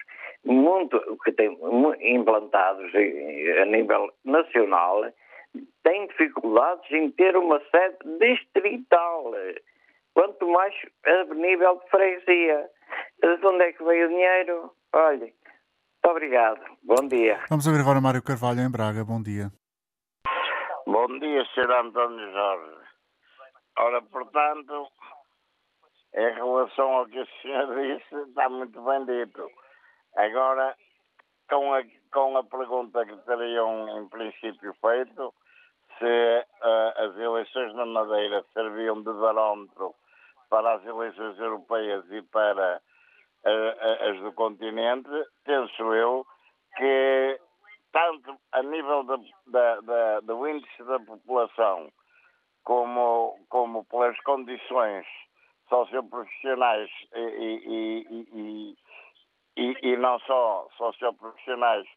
[0.46, 1.58] muito, que têm
[2.02, 5.12] implantados a nível nacional
[5.84, 9.34] têm dificuldades em ter uma sede distrital.
[10.14, 10.74] Quanto mais
[11.06, 12.70] a nível de freguesia.
[13.22, 14.72] De onde é que veio o dinheiro?
[14.94, 16.62] Olha, muito obrigado.
[16.84, 17.40] Bom dia.
[17.50, 19.04] Vamos ouvir agora Mário Carvalho em Braga.
[19.04, 19.52] Bom dia.
[20.88, 21.72] Bom dia, Sr.
[21.72, 22.78] António Jorge.
[23.78, 24.88] Ora, portanto,
[26.16, 29.50] em relação ao que o senhor disse, está muito bem dito.
[30.16, 30.76] Agora,
[31.50, 35.34] com a, com a pergunta que teriam em princípio feito,
[35.98, 39.94] se uh, as eleições na Madeira serviam de barómetro
[40.50, 42.82] para as eleições europeias e para
[43.46, 45.10] uh, as do continente,
[45.44, 46.26] penso eu
[46.78, 47.40] que
[47.92, 49.04] tanto a nível
[49.48, 51.92] da, do índice da população
[52.64, 55.06] como, como pelas condições
[55.68, 58.78] socioprofissionais e, e, e, e,
[59.82, 61.88] e não só socioprofissionais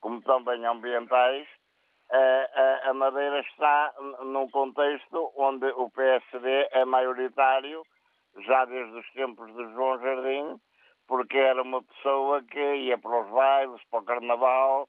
[0.00, 1.46] como também ambientais,
[2.10, 3.92] a, a Madeira está
[4.24, 7.82] num contexto onde o PSD é maioritário,
[8.46, 10.60] já desde os tempos de João Jardim,
[11.06, 14.88] porque era uma pessoa que ia para os bailes, para o carnaval,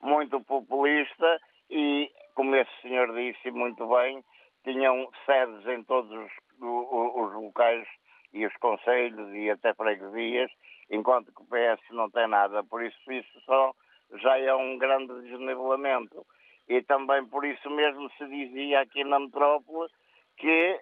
[0.00, 4.22] muito populista e, como esse senhor disse muito bem,
[4.64, 7.86] tinham sedes em todos os, os, os locais
[8.32, 10.50] e os conselhos e até freguesias,
[10.90, 12.62] enquanto que o PS não tem nada.
[12.64, 13.72] Por isso, isso só
[14.14, 16.26] já é um grande desnivelamento.
[16.68, 19.88] E também por isso mesmo se dizia aqui na metrópole
[20.36, 20.80] que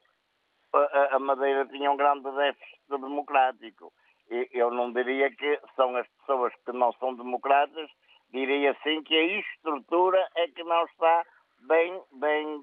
[0.73, 3.93] a, Madeira tinha um grande déficit democrático.
[4.31, 7.91] E eu não diria que são as pessoas que não são democratas,
[8.31, 11.25] diria sim que a estrutura é que não está
[11.61, 12.61] bem, bem,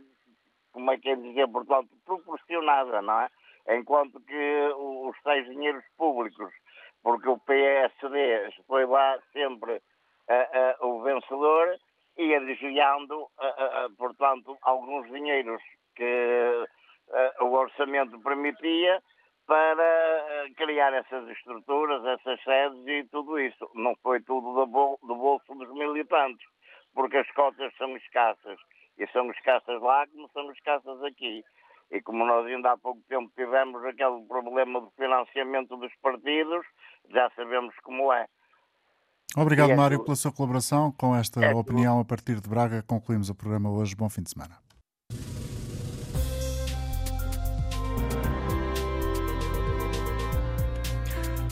[0.72, 3.30] como é que é dizer, portanto, proporcionada, não é?
[3.70, 6.54] Enquanto que os tais dinheiros públicos,
[7.06, 11.78] porque o PSD foi lá sempre uh, uh, o vencedor,
[12.18, 15.62] ia desviando, uh, portanto, alguns dinheiros
[15.96, 16.66] que
[17.42, 19.00] o orçamento permitia
[19.46, 23.70] para criar essas estruturas, essas sedes e tudo isso.
[23.76, 26.44] Não foi tudo do bolso dos militantes,
[26.96, 28.60] porque as cotas são escassas.
[28.98, 31.44] E são escassas lá como são escassas aqui.
[31.92, 36.66] E como nós ainda há pouco tempo tivemos aquele problema do financiamento dos partidos,
[37.10, 38.26] já sabemos como é.
[39.38, 40.92] Obrigado, é Mário, pela sua colaboração.
[40.94, 43.96] Com esta é opinião a partir de Braga, concluímos o programa hoje.
[43.96, 44.58] Bom fim de semana.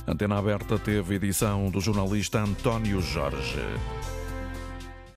[0.07, 3.61] Antena Aberta teve edição do jornalista António Jorge.